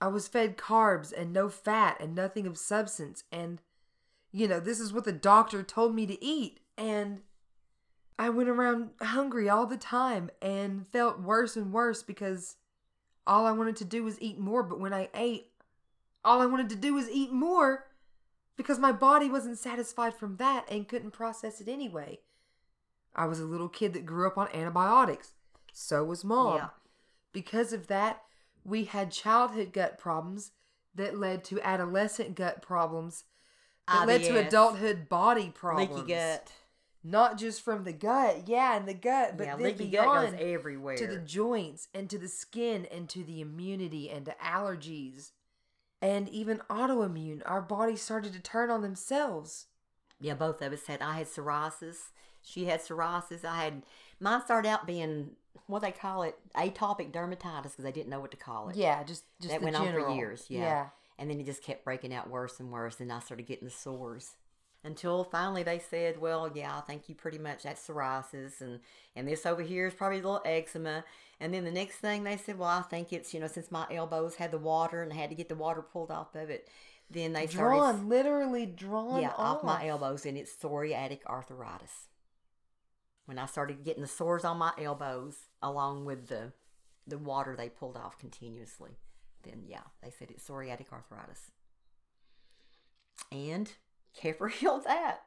[0.00, 3.24] I was fed carbs and no fat and nothing of substance.
[3.32, 3.60] And,
[4.30, 6.60] you know, this is what the doctor told me to eat.
[6.78, 7.22] And
[8.18, 12.54] I went around hungry all the time and felt worse and worse because
[13.26, 14.62] all I wanted to do was eat more.
[14.62, 15.51] But when I ate,
[16.24, 17.86] all I wanted to do was eat more
[18.56, 22.20] because my body wasn't satisfied from that and couldn't process it anyway.
[23.14, 25.34] I was a little kid that grew up on antibiotics.
[25.72, 26.56] So was mom.
[26.56, 26.68] Yeah.
[27.32, 28.22] Because of that,
[28.64, 30.52] we had childhood gut problems
[30.94, 33.24] that led to adolescent gut problems
[33.88, 35.90] that led to adulthood body problems.
[35.90, 36.52] leaky gut.
[37.04, 40.96] Not just from the gut, yeah, and the gut, but yeah, then beyond goes everywhere.
[40.96, 45.32] to the joints and to the skin and to the immunity and to allergies
[46.02, 47.40] and even autoimmune.
[47.46, 49.66] Our bodies started to turn on themselves.
[50.20, 51.00] yeah, both of us had.
[51.00, 52.10] I had psoriasis.
[52.42, 53.44] She had psoriasis.
[53.44, 53.82] I had
[54.20, 54.42] mine.
[54.44, 55.30] Started out being
[55.66, 58.76] what they call it atopic dermatitis because they didn't know what to call it.
[58.76, 60.46] Yeah, just just that went on for years.
[60.48, 60.88] Yeah.
[61.18, 63.00] and then it just kept breaking out worse and worse.
[63.00, 64.34] And I started getting the sores
[64.84, 68.80] until finally they said, "Well, yeah, I think you pretty much that's psoriasis, and
[69.14, 71.04] and this over here is probably a little eczema."
[71.40, 73.86] And then the next thing they said, "Well, I think it's you know since my
[73.90, 76.68] elbows had the water and I had to get the water pulled off of it."
[77.10, 79.58] Then they started drawn, literally drawn yeah, off.
[79.58, 82.08] off my elbows, and it's psoriatic arthritis.
[83.26, 86.52] When I started getting the sores on my elbows, along with the
[87.06, 88.92] the water they pulled off continuously,
[89.42, 91.50] then yeah, they said it's psoriatic arthritis.
[93.30, 93.72] And
[94.20, 95.22] Kefir healed that.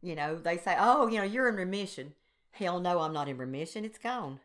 [0.00, 2.14] You know, they say, oh, you know, you're in remission.
[2.52, 3.84] Hell no, I'm not in remission.
[3.84, 4.40] It's gone.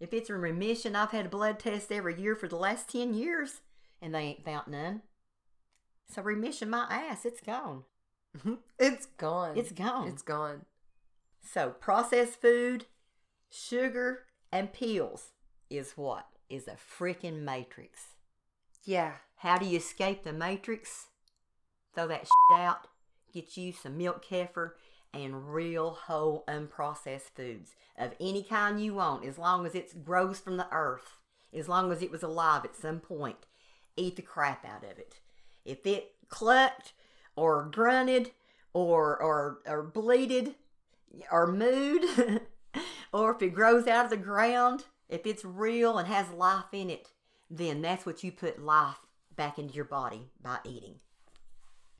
[0.00, 3.14] If it's in remission, I've had a blood test every year for the last 10
[3.14, 3.60] years,
[4.00, 5.02] and they ain't found none.
[6.08, 7.84] So remission my ass, it's gone.
[8.78, 9.58] it's gone.
[9.58, 10.08] It's gone.
[10.08, 10.62] It's gone.
[11.42, 12.86] So processed food,
[13.50, 15.32] sugar, and pills
[15.70, 16.26] is what?
[16.48, 18.14] Is a freaking matrix.
[18.84, 19.12] Yeah.
[19.36, 21.08] How do you escape the matrix?
[21.98, 22.86] Throw that shit out,
[23.34, 24.74] get you some milk kefir
[25.12, 30.38] and real whole unprocessed foods of any kind you want, as long as it grows
[30.38, 31.18] from the earth,
[31.52, 33.46] as long as it was alive at some point.
[33.96, 35.18] Eat the crap out of it.
[35.64, 36.92] If it clucked
[37.34, 38.30] or grunted
[38.72, 40.54] or or or bleated
[41.32, 42.42] or mooed,
[43.12, 46.90] or if it grows out of the ground, if it's real and has life in
[46.90, 47.08] it,
[47.50, 49.00] then that's what you put life
[49.34, 51.00] back into your body by eating.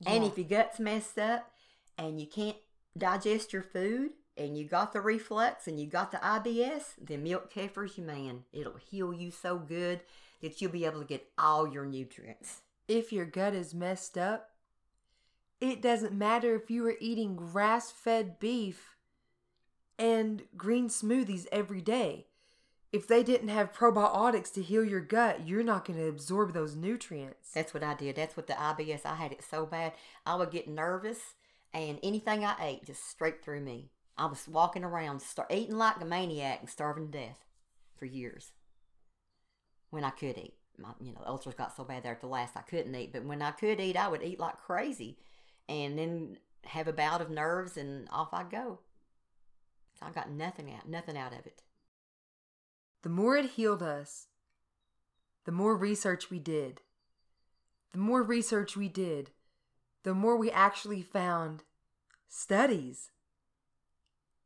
[0.07, 1.51] And if your gut's messed up
[1.97, 2.57] and you can't
[2.97, 7.53] digest your food and you got the reflux and you got the IBS, then milk
[7.53, 8.45] kefir's your man.
[8.53, 10.01] It'll heal you so good
[10.41, 12.63] that you'll be able to get all your nutrients.
[12.87, 14.51] If your gut is messed up,
[15.61, 18.95] it doesn't matter if you were eating grass fed beef
[19.99, 22.28] and green smoothies every day.
[22.91, 26.75] If they didn't have probiotics to heal your gut, you're not going to absorb those
[26.75, 27.53] nutrients.
[27.53, 28.17] That's what I did.
[28.17, 29.05] That's what the IBS.
[29.05, 29.93] I had it so bad.
[30.25, 31.35] I would get nervous,
[31.75, 33.91] and anything I ate just straight through me.
[34.17, 37.45] I was walking around, start eating like a maniac and starving to death
[37.97, 38.53] for years.
[39.91, 42.57] When I could eat, my you know ulcers got so bad there at the last
[42.57, 43.13] I couldn't eat.
[43.13, 45.19] But when I could eat, I would eat like crazy,
[45.69, 48.81] and then have a bout of nerves, and off I go.
[50.01, 51.63] So I got nothing out, nothing out of it.
[53.03, 54.27] The more it healed us,
[55.45, 56.81] the more research we did.
[57.93, 59.31] The more research we did,
[60.03, 61.63] the more we actually found
[62.29, 63.11] studies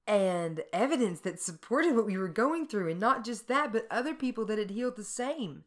[0.07, 2.91] and evidence that supported what we were going through.
[2.91, 5.65] And not just that, but other people that had healed the same.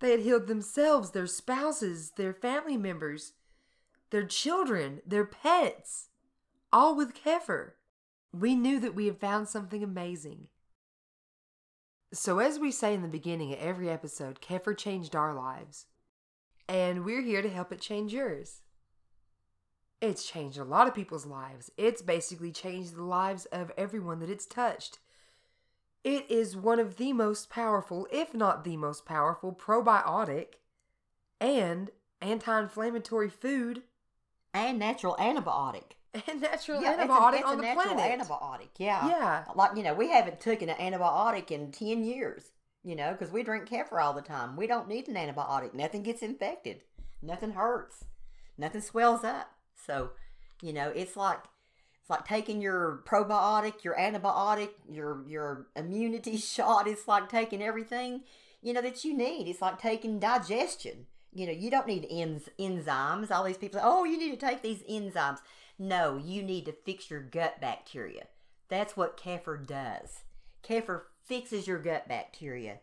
[0.00, 3.32] They had healed themselves, their spouses, their family members,
[4.10, 6.08] their children, their pets,
[6.72, 7.72] all with kefir.
[8.32, 10.48] We knew that we had found something amazing.
[12.14, 15.86] So, as we say in the beginning of every episode, kefir changed our lives.
[16.68, 18.60] And we're here to help it change yours.
[20.02, 21.70] It's changed a lot of people's lives.
[21.78, 24.98] It's basically changed the lives of everyone that it's touched.
[26.04, 30.54] It is one of the most powerful, if not the most powerful, probiotic
[31.40, 31.90] and
[32.20, 33.84] anti inflammatory food
[34.52, 35.92] And natural antibiotic.
[36.28, 38.20] and natural Yeah, it's a- antibiotic it's on a the natural planet.
[38.20, 38.68] antibiotic.
[38.78, 39.08] Yeah.
[39.08, 39.44] Yeah.
[39.54, 42.44] Like, you know, we haven't taken an antibiotic in 10 years,
[42.84, 44.56] you know, because we drink kefir all the time.
[44.56, 45.74] We don't need an antibiotic.
[45.74, 46.80] Nothing gets infected,
[47.22, 48.04] nothing hurts,
[48.58, 49.50] nothing swells up.
[49.86, 50.10] So,
[50.62, 51.38] you know, it's like.
[52.00, 56.88] It's like taking your probiotic, your antibiotic, your your immunity shot.
[56.88, 58.22] It's like taking everything,
[58.60, 59.46] you know, that you need.
[59.46, 61.06] It's like taking digestion.
[61.32, 63.30] You know, you don't need enz- enzymes.
[63.30, 65.38] All these people say, oh, you need to take these enzymes.
[65.82, 68.28] No, you need to fix your gut bacteria.
[68.68, 70.22] That's what kefir does.
[70.62, 72.78] Kefir fixes your gut bacteria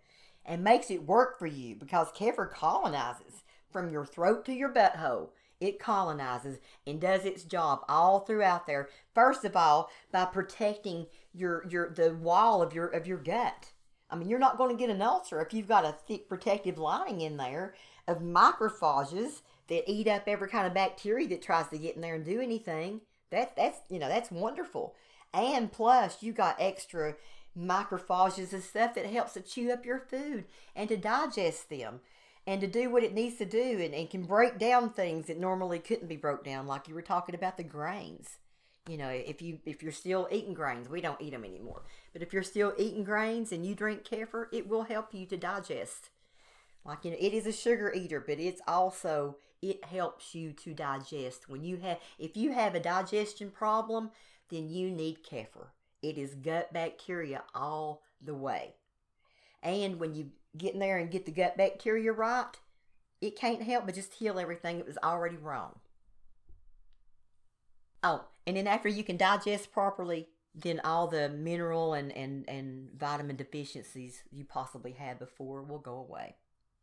[0.45, 5.29] and makes it work for you because kefir colonizes from your throat to your butthole.
[5.61, 8.89] It colonizes and does its job all throughout there.
[9.15, 13.71] First of all, by protecting your your the wall of your of your gut.
[14.09, 16.77] I mean, you're not going to get an ulcer if you've got a thick protective
[16.77, 17.75] lining in there
[18.09, 22.15] of macrophages that eat up every kind of bacteria that tries to get in there
[22.15, 23.01] and do anything.
[23.32, 24.95] That that's you know that's wonderful.
[25.34, 27.15] And plus, you got extra
[27.57, 30.45] microphages and stuff that helps to chew up your food
[30.76, 31.99] and to digest them
[32.47, 35.39] and to do what it needs to do and, and can break down things that
[35.39, 38.38] normally couldn't be broke down like you were talking about the grains
[38.88, 42.22] you know if you if you're still eating grains we don't eat them anymore but
[42.22, 46.09] if you're still eating grains and you drink kefir it will help you to digest
[46.86, 50.74] like you know it is a sugar eater but it's also it helps you to
[50.74, 51.49] digest.
[51.49, 54.12] When you have if you have a digestion problem
[54.49, 55.68] then you need kefir.
[56.01, 58.76] It is gut bacteria all the way.
[59.62, 62.57] And when you get in there and get the gut bacteria right
[63.22, 65.80] it can't help but just heal everything that was already wrong.
[68.01, 72.89] Oh, and then after you can digest properly, then all the mineral and, and, and
[72.97, 76.36] vitamin deficiencies you possibly had before will go away.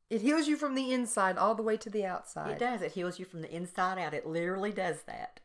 [0.08, 2.50] It heals you from the inside all the way to the outside.
[2.50, 2.80] It does.
[2.80, 4.14] It heals you from the inside out.
[4.14, 5.40] It literally does that.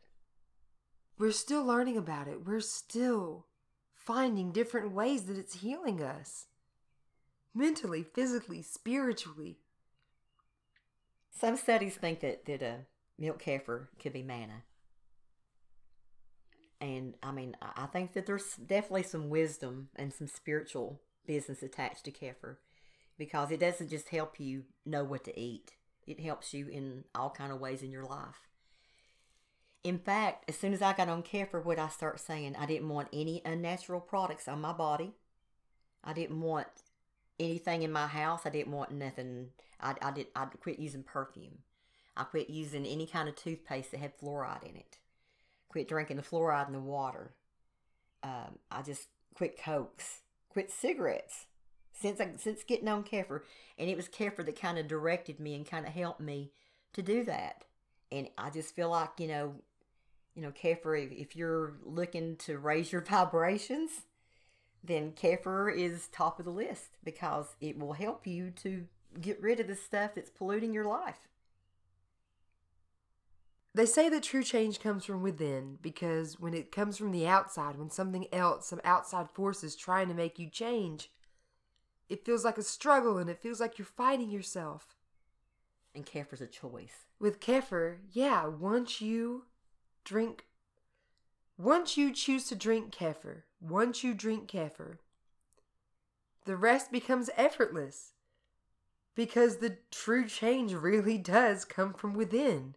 [1.18, 2.46] We're still learning about it.
[2.46, 3.46] We're still
[3.94, 6.46] finding different ways that it's healing us
[7.54, 9.58] mentally, physically, spiritually.
[11.30, 12.78] Some studies think that, that a
[13.18, 14.62] milk kefir could be manna.
[16.80, 21.62] And I mean, I I think that there's definitely some wisdom and some spiritual business
[21.62, 22.56] attached to kefir
[23.18, 25.72] because it doesn't just help you know what to eat.
[26.06, 28.48] It helps you in all kind of ways in your life.
[29.84, 32.88] In fact, as soon as I got on kefir, what I start saying, I didn't
[32.88, 35.14] want any unnatural products on my body.
[36.04, 36.68] I didn't want
[37.38, 38.42] anything in my house.
[38.44, 39.48] I didn't want nothing.
[39.80, 40.26] I, I did.
[40.36, 41.58] I quit using perfume.
[42.16, 44.98] I quit using any kind of toothpaste that had fluoride in it.
[45.68, 47.34] Quit drinking the fluoride in the water.
[48.22, 50.20] Um, I just quit cokes.
[50.48, 51.46] Quit cigarettes.
[51.92, 53.42] Since I, since getting on kefir,
[53.78, 56.50] and it was kefir that kind of directed me and kind of helped me
[56.94, 57.64] to do that.
[58.10, 59.54] And I just feel like you know,
[60.34, 61.06] you know, kefir.
[61.06, 64.02] If, if you're looking to raise your vibrations,
[64.82, 68.86] then kefir is top of the list because it will help you to
[69.20, 71.28] get rid of the stuff that's polluting your life.
[73.74, 77.78] They say that true change comes from within because when it comes from the outside,
[77.78, 81.10] when something else, some outside force is trying to make you change,
[82.08, 84.96] it feels like a struggle and it feels like you're fighting yourself.
[85.94, 87.06] And kefir's a choice.
[87.18, 89.44] With kefir, yeah, once you
[90.04, 90.46] drink,
[91.56, 94.98] once you choose to drink kefir, once you drink kefir,
[96.44, 98.12] the rest becomes effortless
[99.14, 102.74] because the true change really does come from within.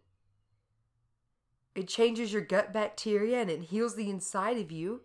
[1.74, 5.02] It changes your gut bacteria and it heals the inside of you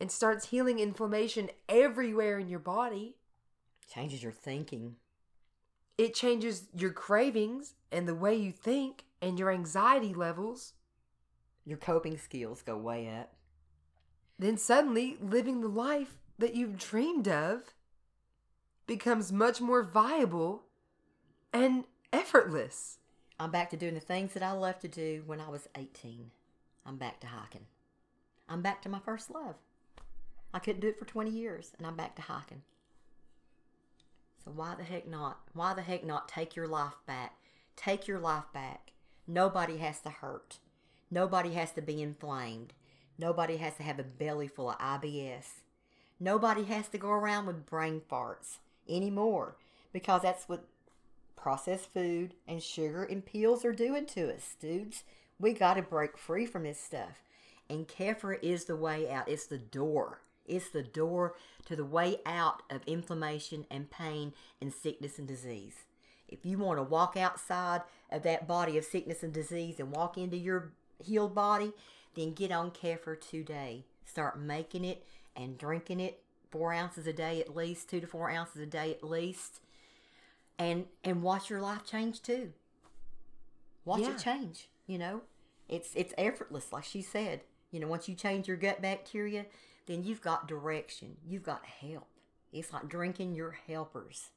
[0.00, 3.16] and starts healing inflammation everywhere in your body.
[3.92, 4.96] Changes your thinking.
[5.98, 10.72] It changes your cravings and the way you think and your anxiety levels.
[11.66, 13.34] Your coping skills go way up.
[14.38, 17.74] Then suddenly, living the life that you've dreamed of
[18.86, 20.62] becomes much more viable
[21.52, 22.98] and effortless.
[23.38, 26.30] I'm back to doing the things that I loved to do when I was 18.
[26.86, 27.66] I'm back to hiking.
[28.48, 29.56] I'm back to my first love.
[30.54, 32.62] I couldn't do it for 20 years, and I'm back to hiking.
[34.44, 35.40] So why the heck not?
[35.52, 37.36] Why the heck not take your life back?
[37.76, 38.92] Take your life back.
[39.26, 40.58] Nobody has to hurt.
[41.10, 42.72] Nobody has to be inflamed.
[43.18, 45.60] Nobody has to have a belly full of IBS.
[46.18, 49.56] Nobody has to go around with brain farts anymore
[49.92, 50.66] because that's what
[51.36, 55.04] processed food and sugar and pills are doing to us, dudes.
[55.38, 57.22] We got to break free from this stuff.
[57.68, 59.28] And Kefir is the way out.
[59.28, 60.20] It's the door.
[60.46, 61.34] It's the door
[61.66, 65.84] to the way out of inflammation and pain and sickness and disease.
[66.28, 70.16] If you want to walk outside of that body of sickness and disease and walk
[70.16, 71.72] into your healed body,
[72.14, 73.84] then get on Kefir today.
[74.04, 75.04] Start making it
[75.36, 78.90] and drinking it four ounces a day at least, two to four ounces a day
[78.90, 79.60] at least,
[80.58, 82.52] and and watch your life change too.
[83.84, 84.10] Watch Yeah.
[84.14, 84.68] it change.
[84.86, 85.22] You know,
[85.68, 87.42] it's it's effortless, like she said.
[87.70, 89.46] You know, once you change your gut bacteria,
[89.86, 91.16] then you've got direction.
[91.26, 92.08] You've got help.
[92.52, 94.30] It's like drinking your helpers.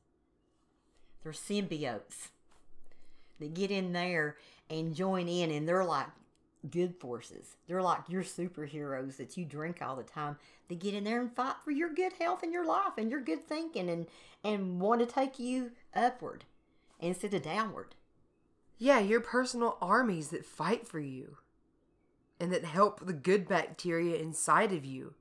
[1.24, 2.30] They're symbiotes
[3.40, 4.38] that get in there
[4.70, 6.08] and join in, and they're like
[6.70, 7.58] good forces.
[7.68, 10.38] They're like your superheroes that you drink all the time.
[10.68, 13.22] They get in there and fight for your good health and your life and your
[13.22, 14.08] good thinking and
[14.44, 16.46] and want to take you upward
[17.00, 17.96] instead of downward.
[18.78, 21.38] Yeah, your personal armies that fight for you
[22.40, 25.14] and that help the good bacteria inside of you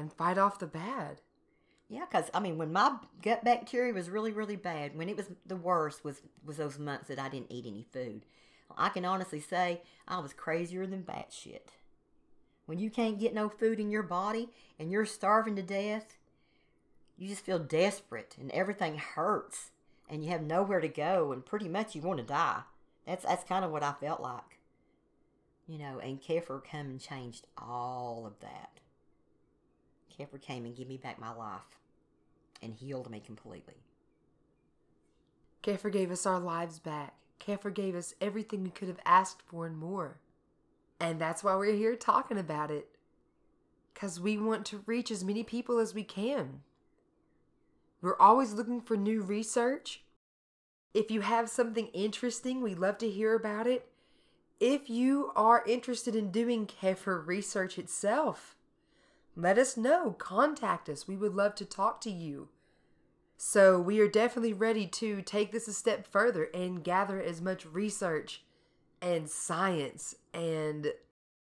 [0.00, 1.20] and fight off the bad.
[1.88, 5.26] Yeah, because I mean, when my gut bacteria was really, really bad, when it was
[5.44, 8.22] the worst, was was those months that I didn't eat any food.
[8.76, 11.68] I can honestly say I was crazier than batshit.
[12.66, 16.16] When you can't get no food in your body and you're starving to death,
[17.18, 19.70] you just feel desperate and everything hurts
[20.08, 22.62] and you have nowhere to go and pretty much you want to die.
[23.06, 24.58] That's that's kind of what I felt like.
[25.66, 28.79] You know, and Kefir come and changed all of that.
[30.20, 31.78] Kefir came and gave me back my life
[32.62, 33.82] and healed me completely.
[35.62, 37.14] Kefir gave us our lives back.
[37.38, 40.18] Kefir gave us everything we could have asked for and more.
[40.98, 42.88] And that's why we're here talking about it.
[43.94, 46.60] Because we want to reach as many people as we can.
[48.02, 50.02] We're always looking for new research.
[50.92, 53.88] If you have something interesting, we'd love to hear about it.
[54.58, 58.56] If you are interested in doing Kefir research itself,
[59.36, 60.12] let us know.
[60.18, 61.08] Contact us.
[61.08, 62.48] We would love to talk to you.
[63.36, 67.64] So we are definitely ready to take this a step further and gather as much
[67.64, 68.42] research
[69.00, 70.92] and science and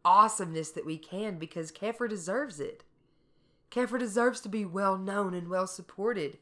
[0.05, 2.85] awesomeness that we can because Kefir deserves it.
[3.71, 6.39] Kefir deserves to be well known and well supported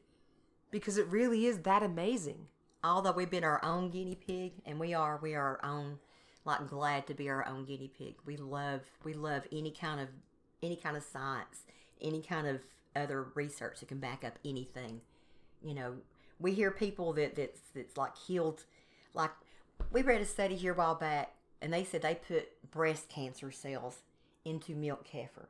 [0.71, 2.47] because it really is that amazing.
[2.83, 5.99] Although we've been our own guinea pig, and we are, we are our own,
[6.45, 8.15] like glad to be our own guinea pig.
[8.25, 10.09] We love, we love any kind of,
[10.63, 11.63] any kind of science,
[12.01, 12.61] any kind of
[12.97, 15.01] other research that can back up anything.
[15.63, 15.95] You know,
[16.39, 18.65] we hear people that that's that's like healed,
[19.15, 19.31] like
[19.93, 23.51] we read a study here a while back, and they said they put breast cancer
[23.51, 23.99] cells
[24.45, 25.47] into milk kefir,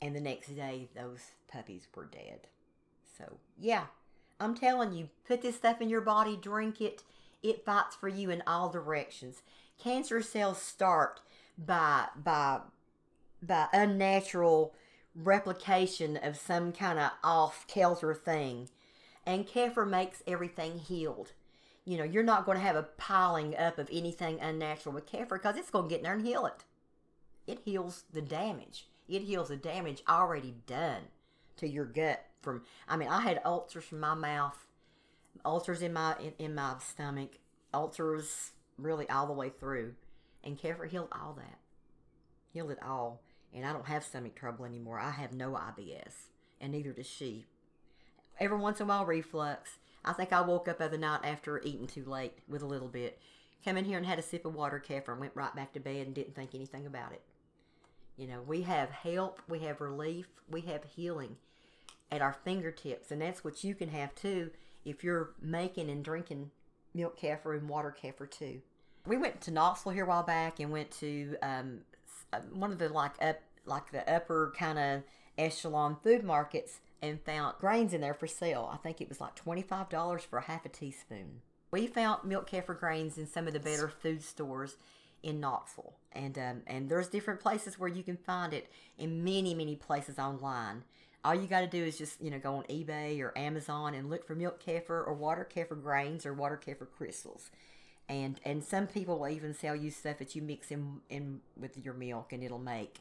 [0.00, 2.40] and the next day those puppies were dead.
[3.18, 3.84] So yeah,
[4.38, 7.02] I'm telling you, put this stuff in your body, drink it.
[7.42, 9.42] It fights for you in all directions.
[9.78, 11.20] Cancer cells start
[11.58, 12.60] by by
[13.46, 14.74] by unnatural
[15.14, 18.68] replication of some kind of off kilter thing.
[19.24, 21.32] And kefir makes everything healed.
[21.84, 25.30] You know, you're not going to have a piling up of anything unnatural with kefir
[25.30, 26.64] because it's going to get in there and heal it.
[27.46, 28.86] It heals the damage.
[29.08, 31.02] It heals the damage already done
[31.58, 34.66] to your gut from I mean, I had ulcers from my mouth,
[35.44, 37.38] ulcers in my in, in my stomach,
[37.72, 39.94] ulcers really all the way through.
[40.44, 41.58] And kefir healed all that.
[42.52, 43.20] Healed it all.
[43.54, 44.98] And I don't have stomach trouble anymore.
[44.98, 46.28] I have no IBS.
[46.60, 47.46] And neither does she.
[48.38, 49.78] Every once in a while reflux.
[50.04, 52.88] I think I woke up the other night after eating too late with a little
[52.88, 53.18] bit.
[53.64, 55.80] Come in here and had a sip of water kefir and went right back to
[55.80, 57.22] bed and didn't think anything about it.
[58.16, 61.36] You know, we have help, we have relief, we have healing
[62.10, 64.50] at our fingertips, and that's what you can have too
[64.84, 66.50] if you're making and drinking
[66.94, 68.62] milk kefir and water kefir too.
[69.06, 71.80] We went to Knoxville here a while back and went to um,
[72.52, 75.02] one of the like up like the upper kind of
[75.38, 78.70] echelon food markets and found grains in there for sale.
[78.72, 81.40] I think it was like twenty five dollars for a half a teaspoon.
[81.70, 84.76] We found milk kefir grains in some of the better food stores
[85.22, 89.54] in Knoxville, and um, and there's different places where you can find it in many
[89.54, 90.84] many places online.
[91.24, 94.08] All you got to do is just you know go on eBay or Amazon and
[94.08, 97.50] look for milk kefir or water kefir grains or water kefir crystals,
[98.08, 101.76] and and some people will even sell you stuff that you mix in in with
[101.84, 102.98] your milk and it'll make.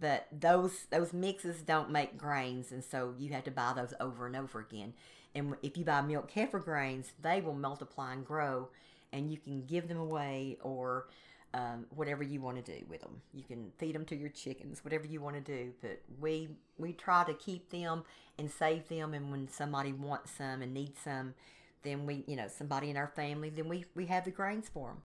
[0.00, 4.26] But those those mixes don't make grains, and so you have to buy those over
[4.26, 4.94] and over again.
[5.34, 8.68] And if you buy milk kefir grains, they will multiply and grow,
[9.12, 11.06] and you can give them away or
[11.54, 13.22] um, whatever you want to do with them.
[13.32, 15.72] You can feed them to your chickens, whatever you want to do.
[15.80, 16.48] But we
[16.78, 18.04] we try to keep them
[18.38, 21.34] and save them, and when somebody wants some and needs some,
[21.82, 24.88] then we you know somebody in our family, then we we have the grains for
[24.88, 25.02] them.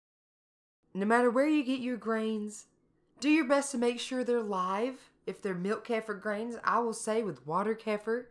[0.93, 2.67] No matter where you get your grains,
[3.19, 5.11] do your best to make sure they're live.
[5.27, 8.25] If they're milk kefir grains, I will say with water kefir,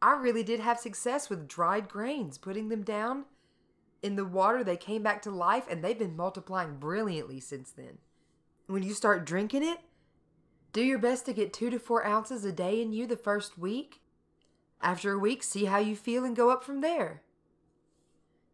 [0.00, 3.24] I really did have success with dried grains, putting them down
[4.06, 7.98] in the water, they came back to life and they've been multiplying brilliantly since then.
[8.66, 9.78] When you start drinking it,
[10.72, 13.58] do your best to get two to four ounces a day in you the first
[13.58, 14.00] week.
[14.80, 17.22] After a week, see how you feel and go up from there.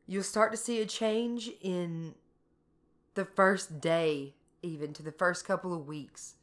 [0.07, 2.15] You'll start to see a change in
[3.15, 6.35] the first day, even to the first couple of weeks.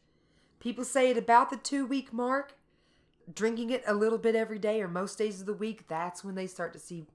[0.60, 2.54] People say at about the two week mark,
[3.34, 6.36] drinking it a little bit every day or most days of the week, that's when
[6.36, 7.06] they start to see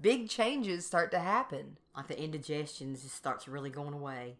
[0.00, 1.78] big changes start to happen.
[1.96, 4.36] Like the indigestion just starts really going away.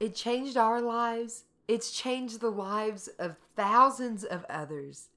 [0.00, 1.44] It changed our lives.
[1.68, 5.08] It's changed the lives of thousands of others.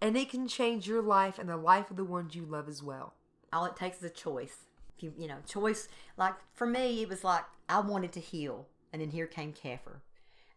[0.00, 2.82] And it can change your life and the life of the ones you love as
[2.82, 3.14] well.
[3.52, 4.56] All it takes is a choice.
[4.96, 8.66] If you, you know, choice, like for me, it was like I wanted to heal.
[8.92, 10.00] And then here came Kefir.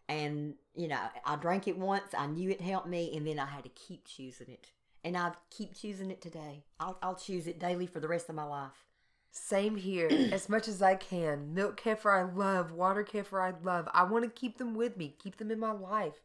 [0.08, 2.14] And, you know, I drank it once.
[2.16, 3.14] I knew it helped me.
[3.16, 4.70] And then I had to keep choosing it
[5.04, 6.64] and I keep choosing it today.
[6.78, 8.86] I'll, I'll choose it daily for the rest of my life.
[9.30, 11.54] Same here, as much as I can.
[11.54, 13.88] Milk kefir I love, water kefir I love.
[13.92, 16.20] I want to keep them with me, keep them in my life.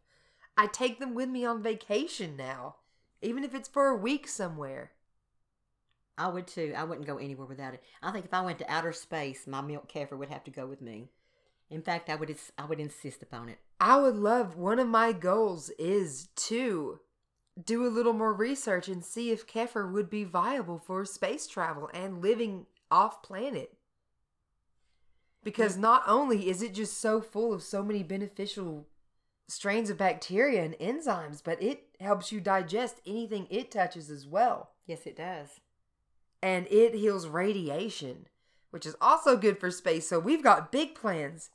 [0.57, 2.77] I take them with me on vacation now,
[3.21, 4.91] even if it's for a week somewhere.
[6.17, 6.73] I would too.
[6.75, 7.83] I wouldn't go anywhere without it.
[8.01, 10.65] I think if I went to outer space, my milk kefir would have to go
[10.65, 11.09] with me.
[11.69, 13.59] In fact, I would I would insist upon it.
[13.79, 16.99] I would love one of my goals is to
[17.63, 21.89] do a little more research and see if kefir would be viable for space travel
[21.93, 23.73] and living off planet.
[25.43, 28.87] Because not only is it just so full of so many beneficial
[29.47, 34.71] strains of bacteria and enzymes, but it helps you digest anything it touches as well.
[34.85, 35.61] Yes, it does.
[36.41, 38.27] And it heals radiation,
[38.69, 40.07] which is also good for space.
[40.07, 41.49] So we've got big plans.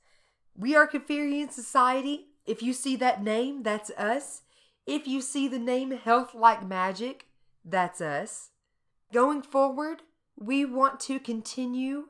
[0.57, 2.27] We are Kefirian Society.
[2.45, 4.43] If you see that name, that's us.
[4.87, 7.27] If you see the name Health Like Magic,
[7.65, 8.51] that's us.
[9.13, 10.03] Going forward,
[10.37, 12.09] we want to continue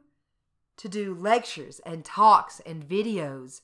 [0.78, 3.60] to do lectures and talks and videos.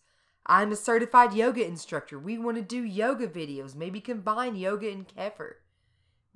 [0.47, 2.19] I'm a certified yoga instructor.
[2.19, 5.55] We want to do yoga videos, maybe combine yoga and kefir.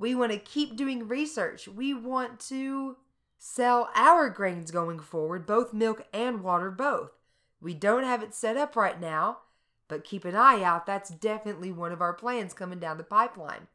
[0.02, 1.68] We want to keep doing research.
[1.68, 2.96] We want to
[3.38, 7.12] sell our grains going forward, both milk and water, both.
[7.60, 9.38] We don't have it set up right now,
[9.86, 13.68] but keep an eye out, that's definitely one of our plans coming down the pipeline.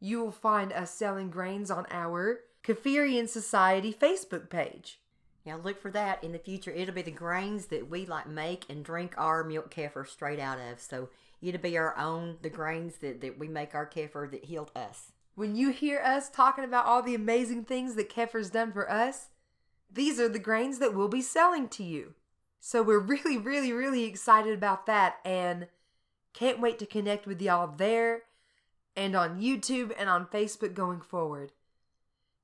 [0.00, 4.98] You will find us selling grains on our Kefirian Society Facebook page.
[5.44, 6.70] Now look for that in the future.
[6.70, 10.58] It'll be the grains that we like make and drink our milk kefir straight out
[10.58, 10.80] of.
[10.80, 11.10] So
[11.42, 15.12] it'll be our own, the grains that, that we make our kefir that healed us.
[15.40, 19.30] When you hear us talking about all the amazing things that kefir's done for us,
[19.90, 22.12] these are the grains that we'll be selling to you.
[22.60, 25.68] So we're really, really, really excited about that and
[26.34, 28.24] can't wait to connect with y'all there
[28.94, 31.52] and on YouTube and on Facebook going forward.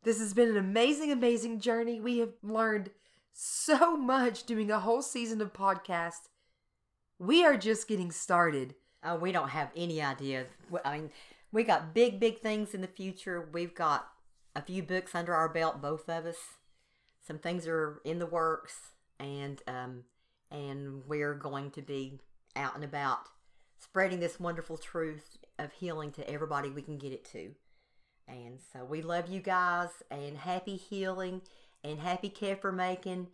[0.02, 2.00] This has been an amazing, amazing journey.
[2.00, 2.88] We have learned
[3.30, 6.30] so much doing a whole season of podcast.
[7.18, 8.74] We are just getting started.
[9.04, 10.46] Oh, we don't have any idea.
[10.82, 11.10] I mean,
[11.56, 13.48] we got big, big things in the future.
[13.50, 14.06] We've got
[14.54, 16.36] a few books under our belt, both of us.
[17.26, 20.04] Some things are in the works and um,
[20.50, 22.20] and we're going to be
[22.54, 23.20] out and about
[23.78, 27.52] spreading this wonderful truth of healing to everybody we can get it to.
[28.28, 31.40] And so we love you guys and happy healing
[31.82, 33.28] and happy kefir making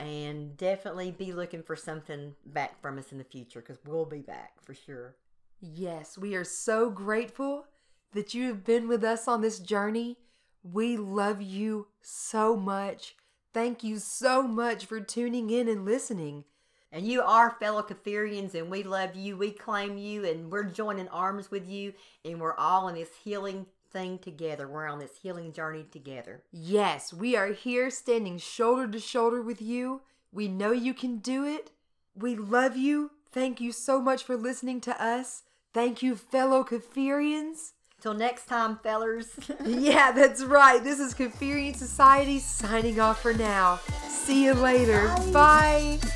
[0.00, 4.22] and definitely be looking for something back from us in the future because we'll be
[4.22, 5.14] back for sure.
[5.60, 7.66] Yes, we are so grateful
[8.12, 10.16] that you have been with us on this journey.
[10.62, 13.14] We love you so much.
[13.52, 16.44] Thank you so much for tuning in and listening.
[16.92, 19.36] And you are fellow Kefirians, and we love you.
[19.36, 21.92] We claim you, and we're joining arms with you,
[22.24, 24.66] and we're all in this healing thing together.
[24.66, 26.42] We're on this healing journey together.
[26.50, 30.00] Yes, we are here standing shoulder to shoulder with you.
[30.32, 31.70] We know you can do it.
[32.14, 33.12] We love you.
[33.30, 35.42] Thank you so much for listening to us.
[35.72, 37.72] Thank you, fellow Kefirians.
[38.00, 39.28] Till next time, fellers.
[39.64, 40.82] yeah, that's right.
[40.82, 43.78] This is Kefirian Society signing off for now.
[44.08, 45.08] See you later.
[45.32, 45.98] Bye.
[46.00, 46.10] Bye.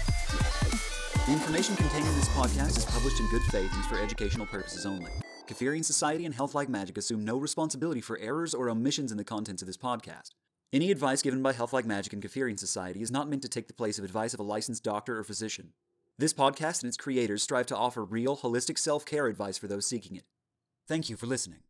[1.27, 4.87] The information contained in this podcast is published in good faith and for educational purposes
[4.87, 5.11] only.
[5.47, 9.25] Kefirian Society and Health Like Magic assume no responsibility for errors or omissions in the
[9.25, 10.31] contents of this podcast.
[10.73, 13.69] Any advice given by Health Like Magic and Kefirian Society is not meant to take
[13.69, 15.73] the place of advice of a licensed doctor or physician.
[16.17, 19.87] This podcast and its creators strive to offer real, holistic self care advice for those
[19.87, 20.25] seeking it.
[20.87, 21.61] Thank you for listening.